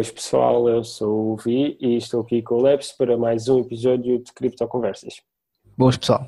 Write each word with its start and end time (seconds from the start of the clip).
Boas 0.00 0.10
pessoal, 0.10 0.66
eu 0.66 0.82
sou 0.82 1.32
o 1.32 1.36
Vi 1.36 1.76
e 1.78 1.98
estou 1.98 2.22
aqui 2.22 2.40
com 2.40 2.54
o 2.54 2.62
Leps 2.62 2.90
para 2.90 3.18
mais 3.18 3.50
um 3.50 3.58
episódio 3.58 4.18
de 4.18 4.32
Cripto 4.32 4.66
Conversas. 4.66 5.20
Boas 5.76 5.98
pessoal. 5.98 6.26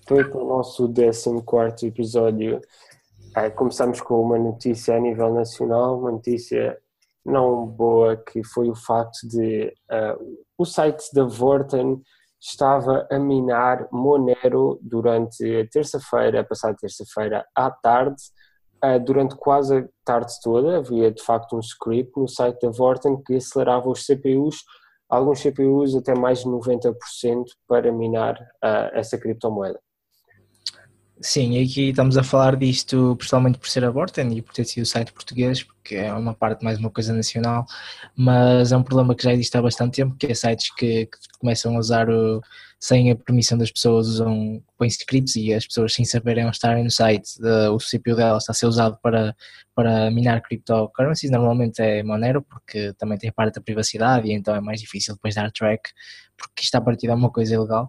Estou 0.00 0.18
aqui 0.18 0.34
no 0.34 0.48
nosso 0.48 0.92
14 0.92 1.86
episódio. 1.86 2.60
Ah, 3.32 3.48
começamos 3.48 4.00
com 4.00 4.20
uma 4.20 4.36
notícia 4.36 4.96
a 4.96 4.98
nível 4.98 5.32
nacional, 5.32 6.00
uma 6.00 6.10
notícia 6.10 6.76
não 7.24 7.64
boa 7.64 8.16
que 8.16 8.42
foi 8.42 8.68
o 8.68 8.74
facto 8.74 9.20
de 9.28 9.72
uh, 9.88 10.42
o 10.58 10.64
site 10.64 11.04
da 11.14 11.22
Vorten 11.22 12.02
estava 12.40 13.06
a 13.08 13.20
minar 13.20 13.86
Monero 13.92 14.80
durante 14.82 15.44
a 15.60 15.68
terça-feira, 15.68 16.42
passada 16.42 16.74
terça-feira 16.76 17.46
à 17.54 17.70
tarde, 17.70 18.20
durante 19.04 19.36
quase 19.36 19.78
a 19.78 19.88
tarde 20.04 20.32
toda. 20.42 20.78
Havia 20.78 21.10
de 21.10 21.22
facto 21.22 21.56
um 21.56 21.60
script 21.60 22.12
no 22.16 22.28
site 22.28 22.60
da 22.60 22.70
Vorten 22.70 23.22
que 23.22 23.36
acelerava 23.36 23.88
os 23.88 24.04
CPUs, 24.04 24.64
alguns 25.08 25.40
CPUs 25.40 25.94
até 25.94 26.14
mais 26.14 26.40
de 26.40 26.46
90% 26.46 26.94
para 27.68 27.92
minar 27.92 28.34
uh, 28.64 28.90
essa 28.92 29.18
criptomoeda. 29.18 29.78
Sim, 31.24 31.52
e 31.52 31.62
aqui 31.62 31.90
estamos 31.90 32.16
a 32.18 32.24
falar 32.24 32.56
disto 32.56 33.14
principalmente 33.16 33.56
por 33.56 33.68
ser 33.68 33.84
a 33.84 33.92
Borten 33.92 34.36
e 34.36 34.42
por 34.42 34.52
ter 34.52 34.64
sido 34.64 34.82
o 34.82 34.86
site 34.86 35.12
português, 35.12 35.62
porque 35.62 35.94
é 35.94 36.12
uma 36.12 36.34
parte 36.34 36.64
mais 36.64 36.80
uma 36.80 36.90
coisa 36.90 37.12
nacional, 37.12 37.64
mas 38.16 38.72
é 38.72 38.76
um 38.76 38.82
problema 38.82 39.14
que 39.14 39.22
já 39.22 39.32
existe 39.32 39.56
há 39.56 39.62
bastante 39.62 39.96
tempo, 39.96 40.16
que 40.16 40.26
é 40.26 40.34
sites 40.34 40.74
que, 40.74 41.06
que 41.06 41.18
começam 41.38 41.76
a 41.76 41.78
usar 41.78 42.10
o, 42.10 42.40
sem 42.80 43.12
a 43.12 43.16
permissão 43.16 43.56
das 43.56 43.70
pessoas, 43.70 44.08
usam, 44.08 44.60
põem 44.76 44.88
scripts 44.88 45.36
e 45.36 45.54
as 45.54 45.64
pessoas 45.64 45.94
sem 45.94 46.04
saberem 46.04 46.48
estarem 46.48 46.82
no 46.82 46.90
site, 46.90 47.38
o 47.72 47.78
CPU 47.78 48.16
dela 48.16 48.38
está 48.38 48.50
a 48.50 48.54
ser 48.54 48.66
usado 48.66 48.98
para, 49.00 49.36
para 49.76 50.10
minar 50.10 50.42
cryptocurrencies, 50.42 51.30
normalmente 51.30 51.80
é 51.80 52.02
Monero, 52.02 52.42
porque 52.42 52.92
também 52.94 53.16
tem 53.16 53.30
a 53.30 53.32
parte 53.32 53.54
da 53.54 53.60
privacidade 53.60 54.26
e 54.28 54.32
então 54.32 54.56
é 54.56 54.60
mais 54.60 54.80
difícil 54.80 55.14
depois 55.14 55.36
dar 55.36 55.52
track, 55.52 55.88
porque 56.36 56.62
isto 56.62 56.74
a 56.74 56.80
partir 56.80 57.06
é 57.06 57.14
uma 57.14 57.30
coisa 57.30 57.54
ilegal. 57.54 57.88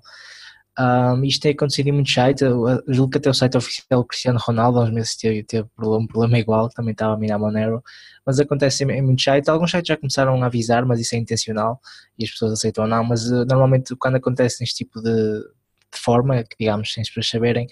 Um, 0.80 1.24
isto 1.24 1.42
tem 1.44 1.52
acontecido 1.52 1.88
em 1.88 1.92
muitos 1.92 2.12
sites, 2.12 2.42
eu 2.42 2.84
julgo 2.88 3.12
que 3.12 3.18
até 3.20 3.30
o 3.30 3.34
site 3.34 3.56
oficial 3.56 4.02
do 4.02 4.08
Cristiano 4.08 4.40
Ronaldo 4.42 4.80
há 4.80 4.84
uns 4.84 4.90
meses 4.92 5.16
teve, 5.16 5.44
teve 5.44 5.68
um 5.78 6.08
problema 6.08 6.40
igual, 6.40 6.68
também 6.70 6.94
estava 6.94 7.14
a 7.14 7.18
minar 7.18 7.38
Monero, 7.38 7.84
mas 8.26 8.40
acontece 8.40 8.84
em, 8.84 9.02
muitos 9.04 9.24
sites, 9.24 9.48
alguns 9.50 9.70
sites 9.70 9.88
já 9.88 9.98
começaram 9.98 10.42
a 10.42 10.48
avisar, 10.48 10.84
mas 10.84 11.00
isso 11.00 11.14
é 11.14 11.20
intencional 11.20 11.80
e 12.18 12.24
as 12.24 12.32
pessoas 12.32 12.54
aceitam 12.54 12.86
ou 12.86 12.90
não, 12.90 13.04
mas 13.04 13.30
uh, 13.30 13.46
normalmente 13.46 13.96
quando 13.98 14.16
acontece 14.16 14.62
neste 14.62 14.78
tipo 14.78 15.00
de, 15.00 15.12
de, 15.12 16.00
forma, 16.00 16.44
que 16.44 16.56
digamos 16.60 16.92
sem 16.92 17.02
as 17.02 17.08
pessoas 17.08 17.30
saberem, 17.30 17.68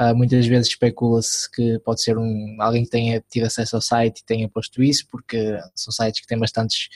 uh, 0.00 0.16
muitas 0.16 0.44
vezes 0.44 0.66
especula-se 0.68 1.48
que 1.48 1.78
pode 1.84 2.02
ser 2.02 2.18
um, 2.18 2.56
alguém 2.58 2.82
que 2.82 2.90
tenha 2.90 3.22
tido 3.30 3.44
acesso 3.44 3.76
ao 3.76 3.82
site 3.82 4.18
e 4.18 4.24
tenha 4.24 4.48
posto 4.48 4.82
isso, 4.82 5.06
porque 5.08 5.60
são 5.76 5.92
sites 5.92 6.20
que 6.20 6.26
têm 6.26 6.38
bastantes 6.40 6.88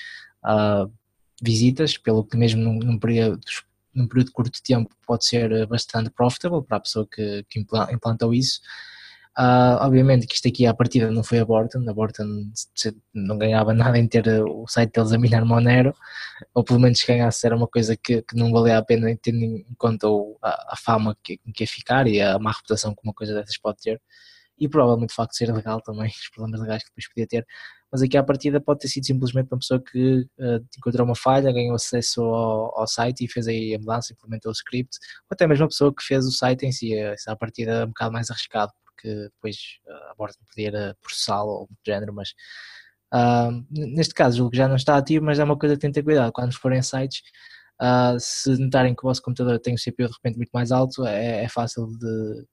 uh, 0.45 0.91
visitas, 1.41 1.97
pelo 1.97 2.25
que 2.25 2.37
mesmo 2.37 2.63
num, 2.63 2.79
num 2.81 2.99
período 2.99 3.41
num 3.97 4.07
período 4.09 4.29
de 4.29 4.33
curto 4.33 4.63
tempo 4.63 4.95
pode 5.07 5.25
ser 5.27 5.51
eh, 5.53 5.67
bastante 5.67 6.11
profitable 6.11 6.63
para 6.63 6.77
a 6.79 6.81
pessoa 6.81 7.07
que, 7.11 7.45
que 7.49 7.61
implantou 7.61 8.35
isso. 8.35 8.61
Uh, 9.39 9.77
obviamente 9.83 10.27
que 10.27 10.35
isto 10.35 10.49
aqui 10.49 10.65
à 10.65 10.73
partida 10.73 11.11
não 11.11 11.23
foi 11.23 11.39
a 11.39 11.45
Borton, 11.45 11.85
a 11.87 11.93
Borton 11.93 12.51
não 13.13 13.37
ganhava 13.37 13.75
nada 13.75 13.99
em 13.99 14.09
ter 14.09 14.27
eh, 14.27 14.43
o 14.43 14.67
site 14.67 14.93
deles 14.95 15.13
a 15.13 15.19
minar 15.19 15.45
Monero, 15.45 15.95
ou 16.55 16.65
pelo 16.65 16.81
menos 16.81 17.03
ganhasse 17.07 17.47
era 17.47 17.55
uma 17.55 17.69
coisa 17.69 17.95
que, 17.97 18.23
que 18.23 18.35
não 18.35 18.51
valia 18.51 18.79
a 18.79 18.83
pena 18.83 19.15
tendo 19.21 19.45
em 19.45 19.67
conta 19.77 20.07
a, 20.43 20.73
a 20.73 20.77
fama 20.77 21.15
que, 21.23 21.39
que 21.53 21.65
ia 21.65 21.69
ficar 21.69 22.07
e 22.07 22.19
a 22.19 22.39
má 22.39 22.51
reputação 22.51 22.95
que 22.95 23.03
uma 23.05 23.13
coisa 23.13 23.35
dessas 23.35 23.59
pode 23.59 23.77
ter 23.83 24.01
e 24.59 24.69
provavelmente 24.69 25.11
o 25.13 25.15
facto 25.15 25.33
de 25.33 25.39
ser 25.39 25.53
legal 25.53 25.81
também, 25.81 26.09
os 26.11 26.29
problemas 26.31 26.61
legais 26.61 26.83
que 26.83 26.91
depois 26.91 27.09
podia 27.09 27.27
ter, 27.27 27.47
mas 27.91 28.03
aqui 28.03 28.17
à 28.17 28.23
partida 28.23 28.61
pode 28.61 28.81
ter 28.81 28.89
sido 28.89 29.07
simplesmente 29.07 29.49
uma 29.51 29.59
pessoa 29.59 29.83
que 29.83 30.27
uh, 30.39 30.67
encontrou 30.77 31.07
uma 31.07 31.15
falha, 31.15 31.53
ganhou 31.53 31.75
acesso 31.75 32.23
ao, 32.23 32.81
ao, 32.81 32.87
site 32.87 33.25
e 33.25 33.29
fez 33.29 33.47
aí 33.47 33.75
a 33.75 33.79
mudança, 33.79 34.13
implementou 34.13 34.51
o 34.51 34.53
script, 34.53 34.99
ou 35.31 35.35
até 35.35 35.47
mesmo 35.47 35.65
a 35.65 35.69
pessoa 35.69 35.95
que 35.95 36.03
fez 36.03 36.27
o 36.27 36.33
site 36.33 36.67
em 36.67 36.73
si, 36.73 36.95
essa 36.95 37.33
à 37.33 37.37
partida 37.37 37.73
é 37.73 37.85
um 37.85 37.89
bocado 37.89 38.13
mais 38.13 38.31
arriscado, 38.31 38.73
porque 38.85 39.09
depois 39.09 39.57
uh, 39.87 40.11
a 40.11 40.15
borda 40.15 40.37
poderia 40.49 40.97
processá-lo 41.01 41.51
ou 41.51 41.67
do 41.67 41.77
género, 41.87 42.13
mas 42.13 42.31
uh, 43.15 43.65
neste 43.71 44.15
caso 44.15 44.39
julgo 44.39 44.51
que 44.53 44.57
já 44.59 44.69
não 44.69 44.77
está 44.77 44.97
ativo, 44.97 45.25
mas 45.25 45.39
é 45.39 45.45
uma 45.45 45.59
coisa 45.59 45.77
que 45.77 45.81
tem 45.81 45.91
que 45.91 45.95
ter 45.95 46.05
cuidado, 46.05 46.33
quando 46.33 46.55
forem 46.55 46.83
sites, 46.83 47.23
Uh, 47.81 48.19
se 48.19 48.57
notarem 48.59 48.95
que 48.95 49.05
o 49.05 49.09
vosso 49.09 49.21
computador 49.21 49.59
tem 49.61 49.75
um 49.75 49.77
CPU 49.77 50.07
de 50.09 50.15
repente 50.15 50.39
muito 50.39 50.49
mais 50.51 50.73
alto, 50.73 51.05
é, 51.05 51.45
é 51.45 51.49
fácil 51.51 51.87
de, 51.99 52.47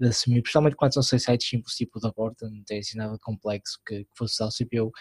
de 0.00 0.08
assumir, 0.08 0.42
principalmente 0.42 0.76
quando 0.76 0.94
são 0.94 1.02
seis 1.02 1.22
sites 1.22 1.48
simples, 1.48 1.74
tipo 1.74 2.00
da 2.00 2.12
porta, 2.12 2.48
não 2.48 2.62
tem 2.64 2.78
assim 2.78 2.96
nada 2.96 3.18
complexo 3.20 3.78
que, 3.86 4.04
que 4.04 4.10
fosse 4.16 4.34
usar 4.34 4.46
o 4.46 4.50
CPU, 4.50 4.92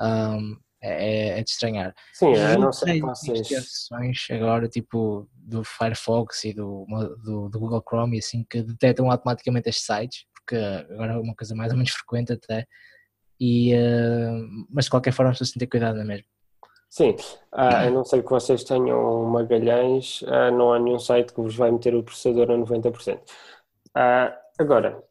um, 0.00 0.56
é, 0.82 1.38
é, 1.38 1.42
de 1.42 1.50
estranhar. 1.50 1.94
Sim, 2.12 2.34
eu 2.34 2.58
não 2.58 2.72
sei 2.72 3.00
vocês... 3.00 3.88
agora, 4.30 4.68
tipo, 4.68 5.28
do 5.34 5.64
Firefox 5.64 6.44
e 6.44 6.52
do, 6.52 6.86
do, 7.24 7.48
do, 7.48 7.58
Google 7.58 7.82
Chrome, 7.86 8.18
assim, 8.18 8.44
que 8.48 8.62
detectam 8.62 9.10
automaticamente 9.10 9.68
estes 9.68 9.86
sites, 9.86 10.26
porque 10.34 10.56
agora 10.56 11.14
é 11.14 11.18
uma 11.18 11.34
coisa 11.34 11.54
mais 11.54 11.72
ou 11.72 11.78
menos 11.78 11.92
frequente 11.92 12.32
até, 12.32 12.66
e, 13.40 13.74
uh, 13.74 14.66
mas 14.70 14.84
de 14.84 14.90
qualquer 14.90 15.12
forma, 15.12 15.30
as 15.30 15.38
pessoas 15.38 15.52
têm 15.52 15.60
que 15.60 15.66
ter 15.66 15.70
cuidado, 15.70 15.96
não 15.96 16.02
é 16.02 16.06
mesmo? 16.06 16.26
Sim, 16.88 17.10
uh, 17.10 17.16
a 17.52 17.90
não 17.90 18.04
ser 18.04 18.22
que 18.22 18.30
vocês 18.30 18.64
tenham 18.64 19.24
Magalhães, 19.24 20.22
uh, 20.22 20.50
não 20.52 20.72
há 20.72 20.78
nenhum 20.78 20.98
site 20.98 21.32
que 21.32 21.40
vos 21.40 21.54
vai 21.54 21.70
meter 21.70 21.94
o 21.94 22.02
processador 22.02 22.50
a 22.50 22.54
90%. 22.54 23.18
Uh, 23.96 24.30
agora, 24.58 25.02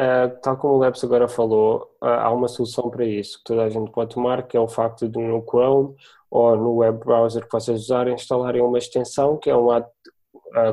uh, 0.00 0.40
tal 0.40 0.56
como 0.56 0.74
o 0.74 0.78
Labs 0.78 1.04
agora 1.04 1.28
falou, 1.28 1.94
uh, 2.02 2.06
há 2.06 2.32
uma 2.32 2.48
solução 2.48 2.88
para 2.88 3.04
isso 3.04 3.36
que 3.38 3.44
toda 3.44 3.64
a 3.64 3.68
gente 3.68 3.92
pode 3.92 4.14
tomar, 4.14 4.46
que 4.46 4.56
é 4.56 4.60
o 4.60 4.66
facto 4.66 5.06
de 5.06 5.18
no 5.18 5.44
Chrome 5.46 5.94
ou 6.30 6.56
no 6.56 6.76
web 6.76 6.98
browser 7.00 7.44
que 7.44 7.52
vocês 7.52 7.82
usarem, 7.82 8.14
instalarem 8.14 8.62
uma 8.62 8.78
extensão 8.78 9.36
que 9.36 9.50
é 9.50 9.56
um 9.56 9.70
ad, 9.70 9.86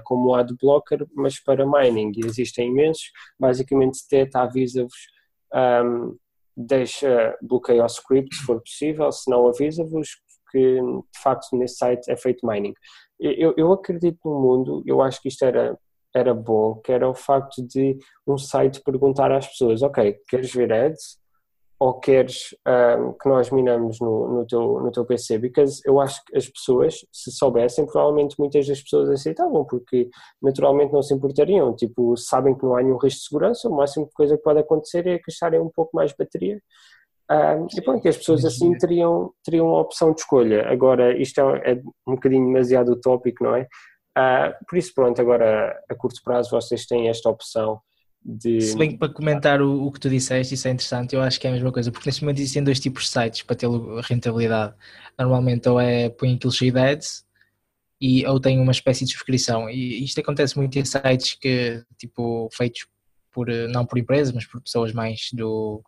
como 0.05 0.31
um 0.31 0.35
adblocker, 0.35 1.05
mas 1.13 1.37
para 1.43 1.65
mining, 1.65 2.13
e 2.15 2.25
existem 2.25 2.69
imensos, 2.69 3.11
basicamente 3.37 3.99
detecta, 4.09 4.39
avisa-vos, 4.39 5.07
um, 5.53 6.17
deixa, 6.55 7.37
bloqueia 7.41 7.83
o 7.83 7.87
script 7.87 8.33
se 8.33 8.43
for 8.43 8.61
possível, 8.61 9.11
se 9.11 9.29
não 9.29 9.47
avisa-vos 9.47 10.21
que 10.51 10.79
de 10.79 11.21
facto 11.21 11.55
nesse 11.57 11.75
site 11.75 12.09
é 12.09 12.15
feito 12.15 12.47
mining. 12.47 12.73
Eu, 13.19 13.53
eu 13.57 13.71
acredito 13.73 14.19
no 14.23 14.39
mundo, 14.39 14.83
eu 14.85 15.01
acho 15.01 15.21
que 15.21 15.27
isto 15.27 15.43
era 15.43 15.77
era 16.15 16.33
bom, 16.33 16.75
que 16.75 16.93
era 16.93 17.09
o 17.09 17.13
facto 17.13 17.61
de 17.61 17.99
um 18.25 18.37
site 18.37 18.81
perguntar 18.81 19.31
às 19.33 19.47
pessoas, 19.47 19.81
ok, 19.81 20.17
queres 20.29 20.53
ver 20.53 20.71
ads 20.71 21.19
ou 21.77 21.99
queres 21.99 22.55
um, 22.65 23.11
que 23.11 23.27
nós 23.27 23.51
minamos 23.51 23.99
no, 23.99 24.29
no, 24.29 24.47
teu, 24.47 24.79
no 24.79 24.91
teu 24.91 25.05
PC? 25.05 25.37
Porque 25.39 25.65
eu 25.83 25.99
acho 25.99 26.23
que 26.23 26.37
as 26.37 26.47
pessoas, 26.47 27.05
se 27.11 27.31
soubessem, 27.31 27.85
provavelmente 27.85 28.39
muitas 28.39 28.65
das 28.65 28.81
pessoas 28.81 29.09
aceitavam, 29.09 29.65
porque 29.65 30.09
naturalmente 30.41 30.93
não 30.93 31.01
se 31.01 31.13
importariam, 31.13 31.75
tipo, 31.75 32.15
sabem 32.15 32.55
que 32.55 32.63
não 32.63 32.77
há 32.77 32.81
nenhum 32.81 32.97
risco 32.97 33.19
de 33.19 33.25
segurança, 33.27 33.67
o 33.67 33.75
máximo 33.75 34.09
coisa 34.13 34.37
que 34.37 34.43
pode 34.43 34.61
acontecer 34.61 35.05
é 35.05 35.19
gastarem 35.19 35.59
um 35.59 35.69
pouco 35.69 35.91
mais 35.93 36.11
de 36.11 36.17
bateria. 36.17 36.61
Um, 37.29 37.67
e 37.75 37.81
pronto, 37.81 38.07
as 38.07 38.17
pessoas 38.17 38.45
assim 38.45 38.71
teriam, 38.77 39.33
teriam 39.43 39.67
a 39.75 39.81
opção 39.81 40.13
de 40.13 40.21
escolha. 40.21 40.69
Agora, 40.69 41.19
isto 41.19 41.41
é, 41.41 41.71
é 41.71 41.81
um 42.07 42.13
bocadinho 42.13 42.45
demasiado 42.45 42.93
utópico, 42.93 43.43
não 43.43 43.55
é? 43.55 43.67
Uh, 44.17 44.65
por 44.67 44.77
isso, 44.77 44.93
pronto, 44.93 45.19
agora 45.19 45.77
a 45.89 45.95
curto 45.95 46.21
prazo 46.23 46.49
vocês 46.49 46.85
têm 46.85 47.09
esta 47.09 47.29
opção 47.29 47.81
de. 48.23 48.61
Se 48.61 48.77
bem 48.77 48.91
que 48.91 48.97
para 48.97 49.13
comentar 49.13 49.61
o, 49.61 49.85
o, 49.85 49.91
que 49.91 49.99
tu 49.99 50.09
disseste, 50.09 50.53
isso 50.55 50.67
é 50.67 50.71
interessante, 50.71 51.15
eu 51.15 51.21
acho 51.21 51.39
que 51.39 51.45
é 51.45 51.49
a 51.49 51.53
mesma 51.53 51.71
coisa, 51.71 51.91
porque 51.91 52.07
neste 52.07 52.23
momento 52.23 52.39
existem 52.39 52.63
dois 52.63 52.79
tipos 52.79 53.03
de 53.03 53.09
sites 53.09 53.41
para 53.43 53.55
ter 53.55 53.67
rentabilidade. 54.03 54.73
Normalmente, 55.19 55.67
ou 55.67 55.79
é 55.79 56.09
põe 56.09 56.35
aquilo 56.35 56.53
de 56.53 56.79
ads, 56.79 57.25
e, 57.99 58.25
ou 58.25 58.39
tem 58.39 58.59
uma 58.59 58.71
espécie 58.71 59.05
de 59.05 59.11
subscrição. 59.11 59.69
E 59.69 60.03
isto 60.03 60.19
acontece 60.19 60.57
muito 60.57 60.77
em 60.77 60.85
sites 60.85 61.33
que, 61.33 61.83
tipo, 61.97 62.49
feitos 62.53 62.87
por, 63.31 63.47
não 63.69 63.85
por 63.85 63.97
empresas, 63.97 64.33
mas 64.33 64.45
por 64.45 64.61
pessoas 64.61 64.93
mais 64.93 65.29
do 65.33 65.83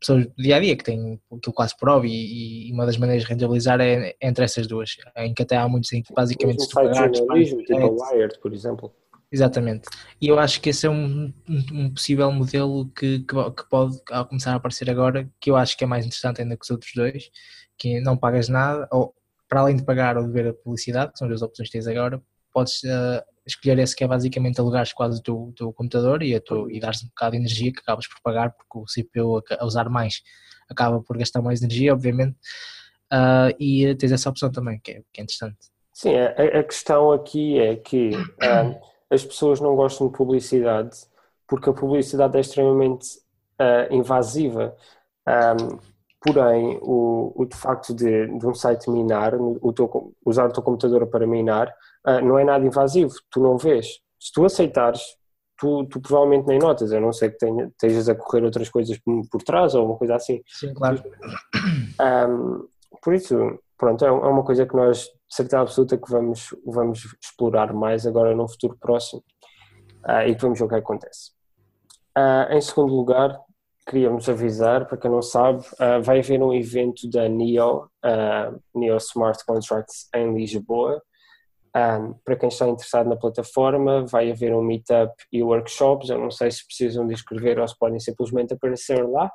pessoas 0.00 0.26
do 0.26 0.42
dia 0.42 0.56
a 0.56 0.60
dia 0.60 0.76
que 0.76 0.82
têm 0.82 1.20
aquilo 1.26 1.54
quase 1.54 1.76
por 1.76 1.90
hobby 1.90 2.10
e, 2.10 2.72
uma 2.72 2.86
das 2.86 2.96
maneiras 2.96 3.24
de 3.24 3.28
rentabilizar 3.28 3.80
é 3.80 4.16
entre 4.20 4.44
essas 4.44 4.66
duas, 4.66 4.96
em 5.16 5.34
que 5.34 5.42
até 5.42 5.56
há 5.56 5.68
muitos 5.68 5.92
em 5.92 6.02
que 6.02 6.12
basicamente 6.12 6.62
se 6.62 6.72
pagar, 6.72 7.14
jornalismo, 7.14 7.62
tipo 7.62 8.02
a 8.02 8.12
Wired, 8.12 8.38
por 8.40 8.52
exemplo. 8.52 8.92
Exatamente. 9.32 9.88
E 10.20 10.26
eu 10.26 10.38
acho 10.40 10.60
que 10.60 10.70
esse 10.70 10.86
é 10.86 10.90
um, 10.90 11.32
um 11.72 11.90
possível 11.94 12.32
modelo 12.32 12.90
que, 12.90 13.20
que, 13.20 13.50
que, 13.52 13.68
pode 13.70 13.96
começar 14.28 14.52
a 14.52 14.56
aparecer 14.56 14.90
agora, 14.90 15.30
que 15.40 15.50
eu 15.50 15.56
acho 15.56 15.76
que 15.76 15.84
é 15.84 15.86
mais 15.86 16.04
interessante 16.04 16.42
ainda 16.42 16.56
que 16.56 16.64
os 16.64 16.70
outros 16.70 16.90
dois, 16.94 17.30
que 17.78 18.00
não 18.00 18.16
pagas 18.16 18.48
nada, 18.48 18.88
ou 18.90 19.14
para 19.48 19.60
além 19.60 19.76
de 19.76 19.84
pagar 19.84 20.16
ou 20.16 20.26
de 20.26 20.32
ver 20.32 20.48
a 20.48 20.54
publicidade, 20.54 21.12
que 21.12 21.18
são 21.18 21.26
as 21.26 21.30
duas 21.30 21.42
opções 21.42 21.68
que 21.68 21.72
tens 21.72 21.86
agora, 21.86 22.20
podes 22.52 22.82
uh, 22.84 23.22
escolher 23.46 23.78
esse 23.78 23.94
que 23.94 24.04
é 24.04 24.08
basicamente 24.08 24.60
alugares 24.60 24.92
quase 24.92 25.18
o 25.20 25.22
teu, 25.22 25.52
teu 25.56 25.72
computador 25.72 26.22
e, 26.22 26.38
tu, 26.40 26.70
e 26.70 26.80
dar-se 26.80 27.04
um 27.04 27.08
bocado 27.08 27.32
de 27.32 27.38
energia 27.38 27.72
que 27.72 27.80
acabas 27.80 28.06
por 28.06 28.20
pagar 28.22 28.52
porque 28.52 28.78
o 28.78 28.84
CPU 28.84 29.42
a 29.58 29.64
usar 29.64 29.88
mais 29.88 30.22
acaba 30.70 31.00
por 31.00 31.18
gastar 31.18 31.42
mais 31.42 31.60
energia, 31.62 31.92
obviamente, 31.92 32.36
uh, 33.12 33.54
e 33.58 33.94
tens 33.96 34.12
essa 34.12 34.30
opção 34.30 34.52
também, 34.52 34.78
que 34.78 34.92
é, 34.92 35.02
que 35.12 35.20
é 35.20 35.24
interessante. 35.24 35.58
Sim, 35.92 36.14
a, 36.16 36.60
a, 36.60 36.62
questão 36.62 37.12
aqui 37.12 37.58
é 37.58 37.76
que 37.76 38.10
uh, 38.10 38.80
as 39.10 39.24
pessoas 39.24 39.60
não 39.60 39.74
gostam 39.74 40.06
de 40.06 40.16
publicidade 40.16 40.96
porque 41.46 41.68
a 41.68 41.72
publicidade 41.72 42.36
é 42.36 42.40
extremamente 42.40 43.18
uh, 43.60 43.92
invasiva. 43.92 44.76
Um, 45.26 45.78
porém 46.22 46.78
o, 46.82 47.32
o 47.34 47.44
de 47.44 47.56
facto 47.56 47.94
de, 47.94 48.26
de 48.38 48.46
um 48.46 48.54
site 48.54 48.88
minar, 48.88 49.34
o 49.34 49.72
teu, 49.72 50.14
usar 50.24 50.46
o 50.46 50.52
teu 50.52 50.62
computador 50.62 51.06
para 51.06 51.26
minar, 51.26 51.74
uh, 52.06 52.20
não 52.24 52.38
é 52.38 52.44
nada 52.44 52.64
invasivo, 52.64 53.12
tu 53.30 53.40
não 53.40 53.56
vês. 53.56 54.00
Se 54.18 54.32
tu 54.32 54.44
aceitares, 54.44 55.02
tu, 55.58 55.84
tu 55.86 56.00
provavelmente 56.00 56.46
nem 56.46 56.58
notas, 56.58 56.92
a 56.92 57.00
não 57.00 57.12
ser 57.12 57.30
que 57.32 57.38
tenha, 57.38 57.66
estejas 57.66 58.08
a 58.08 58.14
correr 58.14 58.44
outras 58.44 58.68
coisas 58.68 58.98
por, 58.98 59.22
por 59.30 59.42
trás 59.42 59.74
ou 59.74 59.86
uma 59.86 59.96
coisa 59.96 60.16
assim. 60.16 60.42
Sim, 60.46 60.72
claro. 60.74 61.02
Um, 62.00 62.66
por 63.02 63.14
isso, 63.14 63.58
pronto, 63.76 64.04
é, 64.04 64.08
é 64.08 64.10
uma 64.10 64.42
coisa 64.42 64.66
que 64.66 64.74
nós, 64.74 65.04
de 65.04 65.10
certeza 65.28 65.60
absoluta, 65.60 65.98
que 65.98 66.10
vamos, 66.10 66.54
vamos 66.64 67.04
explorar 67.22 67.72
mais 67.72 68.06
agora 68.06 68.34
no 68.34 68.48
futuro 68.48 68.76
próximo 68.80 69.22
uh, 70.08 70.26
e 70.26 70.34
que 70.34 70.42
vamos 70.42 70.58
ver 70.58 70.64
o 70.64 70.68
que 70.68 70.74
acontece. 70.74 71.32
Uh, 72.16 72.52
em 72.52 72.60
segundo 72.60 72.94
lugar, 72.94 73.38
queríamos 73.86 74.28
avisar, 74.28 74.86
para 74.86 74.96
quem 74.96 75.10
não 75.10 75.22
sabe, 75.22 75.60
uh, 75.60 76.02
vai 76.02 76.20
haver 76.20 76.42
um 76.42 76.52
evento 76.52 77.08
da 77.10 77.28
NEO, 77.28 77.88
uh, 78.04 78.60
NEO 78.74 78.96
Smart 78.98 79.44
Contracts 79.44 80.08
em 80.14 80.34
Lisboa. 80.34 81.02
Um, 81.76 82.14
para 82.24 82.36
quem 82.36 82.48
está 82.48 82.68
interessado 82.68 83.08
na 83.08 83.16
plataforma, 83.16 84.04
vai 84.04 84.30
haver 84.30 84.52
um 84.54 84.62
meetup 84.62 85.14
e 85.32 85.42
workshops. 85.42 86.10
Eu 86.10 86.18
não 86.18 86.30
sei 86.30 86.50
se 86.50 86.66
precisam 86.66 87.06
de 87.06 87.14
inscrever 87.14 87.58
ou 87.58 87.68
se 87.68 87.78
podem 87.78 88.00
simplesmente 88.00 88.54
aparecer 88.54 89.06
lá. 89.08 89.30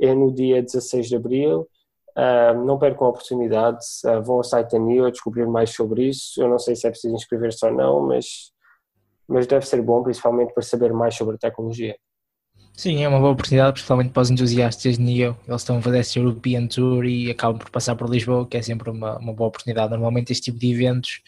É 0.00 0.14
no 0.14 0.32
dia 0.32 0.62
16 0.62 1.08
de 1.08 1.16
abril. 1.16 1.68
Uh, 2.16 2.64
não 2.64 2.78
percam 2.78 3.06
a 3.06 3.10
oportunidade, 3.10 3.78
uh, 4.04 4.22
vão 4.22 4.36
ao 4.36 4.44
site 4.44 4.72
da 4.72 4.78
NEO 4.78 5.10
descobrir 5.10 5.46
mais 5.46 5.70
sobre 5.70 6.08
isso. 6.08 6.40
Eu 6.42 6.48
não 6.48 6.58
sei 6.58 6.76
se 6.76 6.86
é 6.86 6.90
preciso 6.90 7.14
inscrever-se 7.14 7.64
ou 7.64 7.72
não, 7.72 8.06
mas, 8.06 8.52
mas 9.26 9.46
deve 9.46 9.66
ser 9.66 9.80
bom, 9.80 10.02
principalmente 10.02 10.52
para 10.52 10.62
saber 10.62 10.92
mais 10.92 11.14
sobre 11.14 11.36
a 11.36 11.38
tecnologia. 11.38 11.96
Sim, 12.74 13.04
é 13.04 13.08
uma 13.08 13.18
boa 13.20 13.32
oportunidade, 13.32 13.74
principalmente 13.74 14.10
para 14.12 14.22
os 14.22 14.30
entusiastas 14.30 14.96
de 14.96 15.02
NIO. 15.02 15.36
Eles 15.46 15.60
estão 15.60 15.76
a 15.76 15.82
fazer 15.82 15.98
esse 15.98 16.18
European 16.18 16.66
Tour 16.66 17.04
e 17.04 17.30
acabam 17.30 17.58
por 17.58 17.70
passar 17.70 17.94
por 17.94 18.08
Lisboa, 18.08 18.46
que 18.48 18.56
é 18.56 18.62
sempre 18.62 18.90
uma, 18.90 19.18
uma 19.18 19.32
boa 19.34 19.48
oportunidade. 19.48 19.90
Normalmente, 19.90 20.32
este 20.32 20.44
tipo 20.44 20.58
de 20.58 20.72
eventos, 20.72 21.22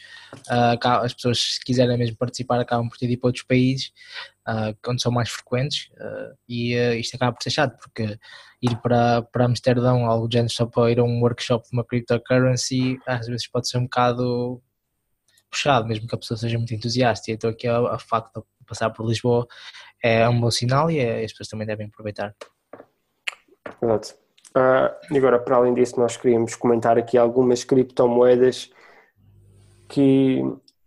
uh, 0.49 0.89
as 1.03 1.13
pessoas, 1.13 1.39
se 1.39 1.61
quiserem 1.61 1.99
mesmo 1.99 2.17
participar, 2.17 2.59
acabam 2.59 2.89
por 2.89 2.97
ter 2.97 3.07
de 3.07 3.13
ir 3.13 3.17
para 3.19 3.29
outros 3.29 3.45
países, 3.45 3.93
uh, 4.49 4.75
onde 4.89 5.03
são 5.03 5.13
mais 5.13 5.29
frequentes, 5.29 5.91
uh, 5.99 6.35
e 6.49 6.75
isto 6.99 7.15
acaba 7.15 7.33
por 7.33 7.43
ser 7.43 7.51
chato, 7.51 7.79
porque 7.79 8.19
ir 8.63 8.77
para, 8.83 9.23
para 9.23 9.45
Amsterdão, 9.45 10.07
algo 10.07 10.27
do 10.27 10.33
género, 10.33 10.53
só 10.53 10.67
para 10.67 10.91
ir 10.91 10.99
a 10.99 11.05
um 11.05 11.21
workshop 11.21 11.69
de 11.69 11.77
uma 11.77 11.85
cryptocurrency, 11.85 12.99
às 13.07 13.27
vezes 13.27 13.47
pode 13.47 13.69
ser 13.69 13.79
um 13.79 13.85
bocado 13.85 14.63
puxado, 15.51 15.87
mesmo 15.87 16.09
que 16.09 16.15
a 16.15 16.19
pessoa 16.19 16.37
seja 16.37 16.59
muito 16.59 16.75
entusiasta. 16.75 17.31
Então, 17.31 17.51
aqui 17.51 17.69
a, 17.69 17.79
a 17.79 17.99
facto 17.99 18.41
de 18.41 18.47
passar 18.65 18.91
por 18.91 19.07
Lisboa 19.07 19.47
é 20.03 20.29
um 20.29 20.41
bom 20.41 20.51
sinal 20.51 20.91
e 20.91 20.99
é, 20.99 21.25
as 21.25 21.33
pessoas 21.33 21.49
também 21.49 21.67
devem 21.67 21.87
aproveitar. 21.87 22.35
Exato. 23.83 24.15
Uh, 24.57 25.17
agora, 25.17 25.39
para 25.39 25.57
além 25.57 25.75
disso, 25.75 25.99
nós 25.99 26.17
queríamos 26.17 26.55
comentar 26.55 26.97
aqui 26.97 27.19
algumas 27.19 27.65
criptomoedas 27.65 28.71
que 29.89 30.43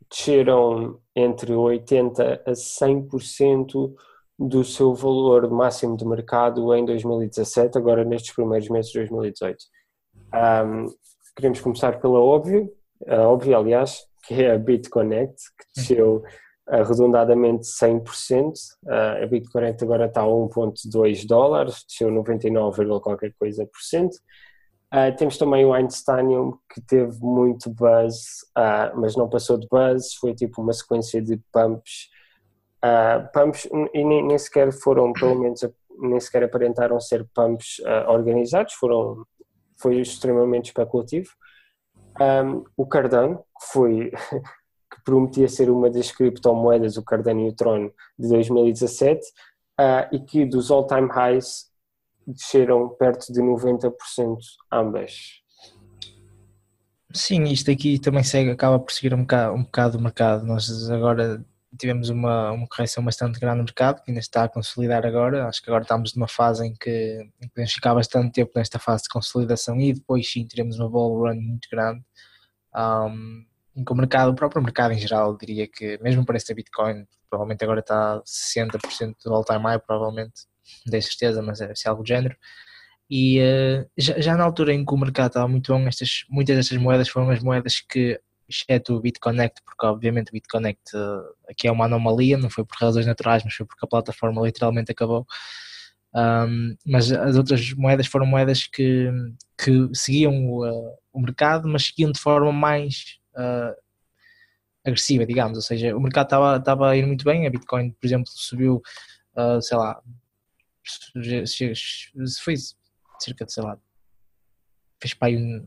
desceram 0.10 1.00
entre 1.16 1.52
80% 1.54 2.42
a 2.46 2.52
100% 2.52 3.94
do 4.40 4.64
seu 4.64 4.94
valor 4.94 5.50
máximo 5.50 5.98
de 5.98 6.06
mercado 6.06 6.74
em 6.76 6.86
2017, 6.86 7.78
agora 7.78 8.06
nestes 8.06 8.34
primeiros 8.34 8.70
meses 8.70 8.92
de 8.92 9.00
2018. 9.00 9.58
Um, 10.34 10.86
queremos 11.36 11.60
começar 11.60 12.00
pela 12.00 12.20
óbvio, 12.20 12.72
a 13.08 13.58
aliás, 13.58 14.06
que 14.28 14.36
é 14.36 14.52
a 14.52 14.58
BitConnect, 14.58 15.42
que 15.58 15.66
desceu 15.76 16.24
arredondadamente 16.68 17.66
100%. 17.66 18.54
a 19.24 19.26
Bitcoin 19.26 19.76
agora 19.82 20.06
está 20.06 20.22
a 20.22 20.26
1.2 20.26 21.26
dólares, 21.26 21.84
desceu 21.88 22.12
99, 22.12 23.00
qualquer 23.00 23.34
coisa 23.40 23.66
por 23.66 23.82
cento. 23.82 24.18
Uh, 24.94 25.14
temos 25.18 25.38
também 25.38 25.66
o 25.66 25.74
Einsteinium 25.74 26.58
que 26.74 26.80
teve 26.80 27.20
muito 27.20 27.70
buzz, 27.70 28.44
uh, 28.58 28.98
mas 28.98 29.18
não 29.18 29.28
passou 29.28 29.58
de 29.58 29.68
buzz, 29.68 30.14
foi 30.14 30.34
tipo 30.34 30.62
uma 30.62 30.72
sequência 30.72 31.22
de 31.22 31.38
pumps, 31.52 32.10
uh, 32.86 33.30
pumps 33.34 33.66
e 33.94 34.04
nem, 34.06 34.26
nem, 34.26 34.38
sequer 34.38 34.72
foram, 34.72 35.12
pelo 35.12 35.36
menos 35.36 35.60
nem 36.00 36.20
sequer 36.22 36.44
aparentaram 36.44 37.02
ser 37.02 37.28
pumps 37.34 37.82
organizados, 38.08 38.76
foram, 38.76 39.26
foi 39.78 40.00
extremamente 40.00 40.68
especulativo. 40.68 41.32
Um, 42.22 42.64
o 42.78 42.86
Cardano, 42.86 43.40
que 43.40 43.72
foi 43.74 44.12
que 44.90 45.04
prometia 45.04 45.48
ser 45.48 45.70
uma 45.70 45.90
das 45.90 46.12
criptomoedas, 46.12 46.98
o 46.98 47.04
Cardano 47.04 47.42
e 47.42 47.50
o 47.50 47.54
Tron, 47.54 47.90
de 48.18 48.28
2017, 48.30 49.22
uh, 49.22 49.24
ah, 49.78 50.10
e 50.12 50.20
que 50.20 50.46
dos 50.46 50.72
all-time 50.72 51.10
highs 51.10 51.68
desceram 52.26 52.90
perto 52.90 53.32
de 53.32 53.42
90% 53.42 53.92
ambas. 54.72 55.42
Sim, 57.14 57.46
isto 57.46 57.72
aqui 57.72 58.00
também 58.00 58.24
segue, 58.24 58.52
acaba 58.52 58.80
por 58.80 58.92
seguir 58.92 59.14
um 59.14 59.22
bocado, 59.22 59.56
um 59.56 59.64
bocado 59.64 59.98
o 59.98 60.02
mercado. 60.02 60.46
Nós 60.46 60.90
agora 60.90 61.44
tivemos 61.78 62.10
uma, 62.10 62.52
uma 62.52 62.68
correção 62.68 63.04
bastante 63.04 63.40
grande 63.40 63.60
no 63.60 63.64
mercado, 63.64 64.04
que 64.04 64.12
ainda 64.12 64.20
está 64.20 64.44
a 64.44 64.50
consolidar 64.50 65.06
agora. 65.06 65.48
Acho 65.48 65.62
que 65.62 65.70
agora 65.70 65.84
estamos 65.84 66.14
numa 66.16 66.28
fase 66.28 66.66
em 66.66 66.74
que, 66.74 66.90
em 67.42 67.48
que 67.48 67.54
podemos 67.54 67.74
ficar 67.74 67.96
bastante 67.96 68.34
tempo 68.34 68.52
nesta 68.56 68.78
fase 68.78 69.04
de 69.04 69.10
consolidação 69.10 69.80
e 69.80 69.94
depois 69.94 70.30
sim 70.30 70.46
teremos 70.46 70.80
uma 70.80 70.90
bull 70.90 71.28
run 71.28 71.36
muito 71.36 71.68
grande. 71.72 72.04
Um, 72.76 73.46
em 73.78 73.84
que 73.84 73.94
o 73.94 73.96
mercado, 73.96 74.32
o 74.32 74.36
próprio 74.36 74.62
mercado 74.62 74.94
em 74.94 74.98
geral, 74.98 75.38
diria 75.38 75.68
que 75.68 76.00
mesmo 76.02 76.26
para 76.26 76.36
esta 76.36 76.54
Bitcoin, 76.54 77.06
provavelmente 77.30 77.64
agora 77.64 77.80
está 77.80 78.22
60% 78.24 79.16
do 79.24 79.34
all-time 79.34 79.62
high, 79.62 79.80
provavelmente, 79.80 80.48
não 80.86 80.92
tenho 80.92 81.04
certeza, 81.04 81.42
mas 81.44 81.62
é, 81.62 81.72
é 81.72 81.90
algo 81.90 82.02
do 82.02 82.08
género. 82.08 82.36
E 83.10 83.40
uh, 83.40 83.90
já, 83.96 84.20
já, 84.20 84.36
na 84.36 84.44
altura 84.44 84.74
em 84.74 84.84
que 84.84 84.94
o 84.94 84.98
mercado 84.98 85.28
estava 85.28 85.48
muito 85.48 85.72
bom, 85.72 85.88
estas, 85.88 86.26
muitas 86.28 86.56
destas 86.56 86.78
moedas 86.78 87.08
foram 87.08 87.30
as 87.30 87.42
moedas 87.42 87.80
que, 87.80 88.20
exceto 88.50 88.96
o 88.96 89.00
BitConnect, 89.00 89.62
porque 89.64 89.86
obviamente 89.86 90.30
o 90.30 90.34
BitConnect 90.34 90.96
uh, 90.96 91.22
aqui 91.50 91.68
é 91.68 91.72
uma 91.72 91.86
anomalia, 91.86 92.38
não 92.38 92.50
foi 92.50 92.66
por 92.66 92.76
razões 92.78 93.06
naturais, 93.06 93.44
mas 93.44 93.54
foi 93.54 93.66
porque 93.66 93.86
a 93.86 93.88
plataforma 93.88 94.42
literalmente 94.42 94.92
acabou. 94.92 95.26
Um, 96.16 96.76
mas 96.86 97.12
as 97.12 97.36
outras 97.36 97.74
moedas 97.74 98.08
foram 98.08 98.26
moedas 98.26 98.66
que, 98.66 99.12
que 99.58 99.90
seguiam 99.94 100.50
o, 100.50 100.66
uh, 100.68 100.96
o 101.14 101.22
mercado, 101.22 101.68
mas 101.68 101.86
seguiam 101.86 102.12
de 102.12 102.20
forma 102.20 102.52
mais 102.52 103.20
uh, 103.38 103.76
agressiva, 104.86 105.26
digamos, 105.26 105.58
ou 105.58 105.62
seja, 105.62 105.96
o 105.96 106.00
mercado 106.00 106.28
estava, 106.28 106.58
estava 106.58 106.90
a 106.90 106.98
ir 106.98 107.06
muito 107.06 107.26
bem, 107.26 107.46
a 107.46 107.50
Bitcoin, 107.50 107.92
por 107.92 108.06
exemplo, 108.06 108.26
subiu, 108.28 108.82
uh, 109.36 109.62
sei 109.62 109.78
lá, 109.78 110.02
foi 112.44 112.56
cerca 113.20 113.46
de, 113.46 113.54
sei 113.54 113.64
lá, 113.64 113.78
fez 115.02 115.14
para 115.14 115.28
aí 115.28 115.38
um 115.38 115.66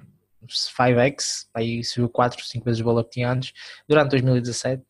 5x, 0.48 1.48
aí 1.54 1.84
subiu 1.84 2.08
4, 2.08 2.44
5 2.44 2.64
vezes 2.64 2.80
o 2.80 2.84
valor 2.84 3.04
que 3.04 3.10
tinha 3.10 3.30
antes, 3.30 3.52
durante 3.86 4.10
2017, 4.10 4.82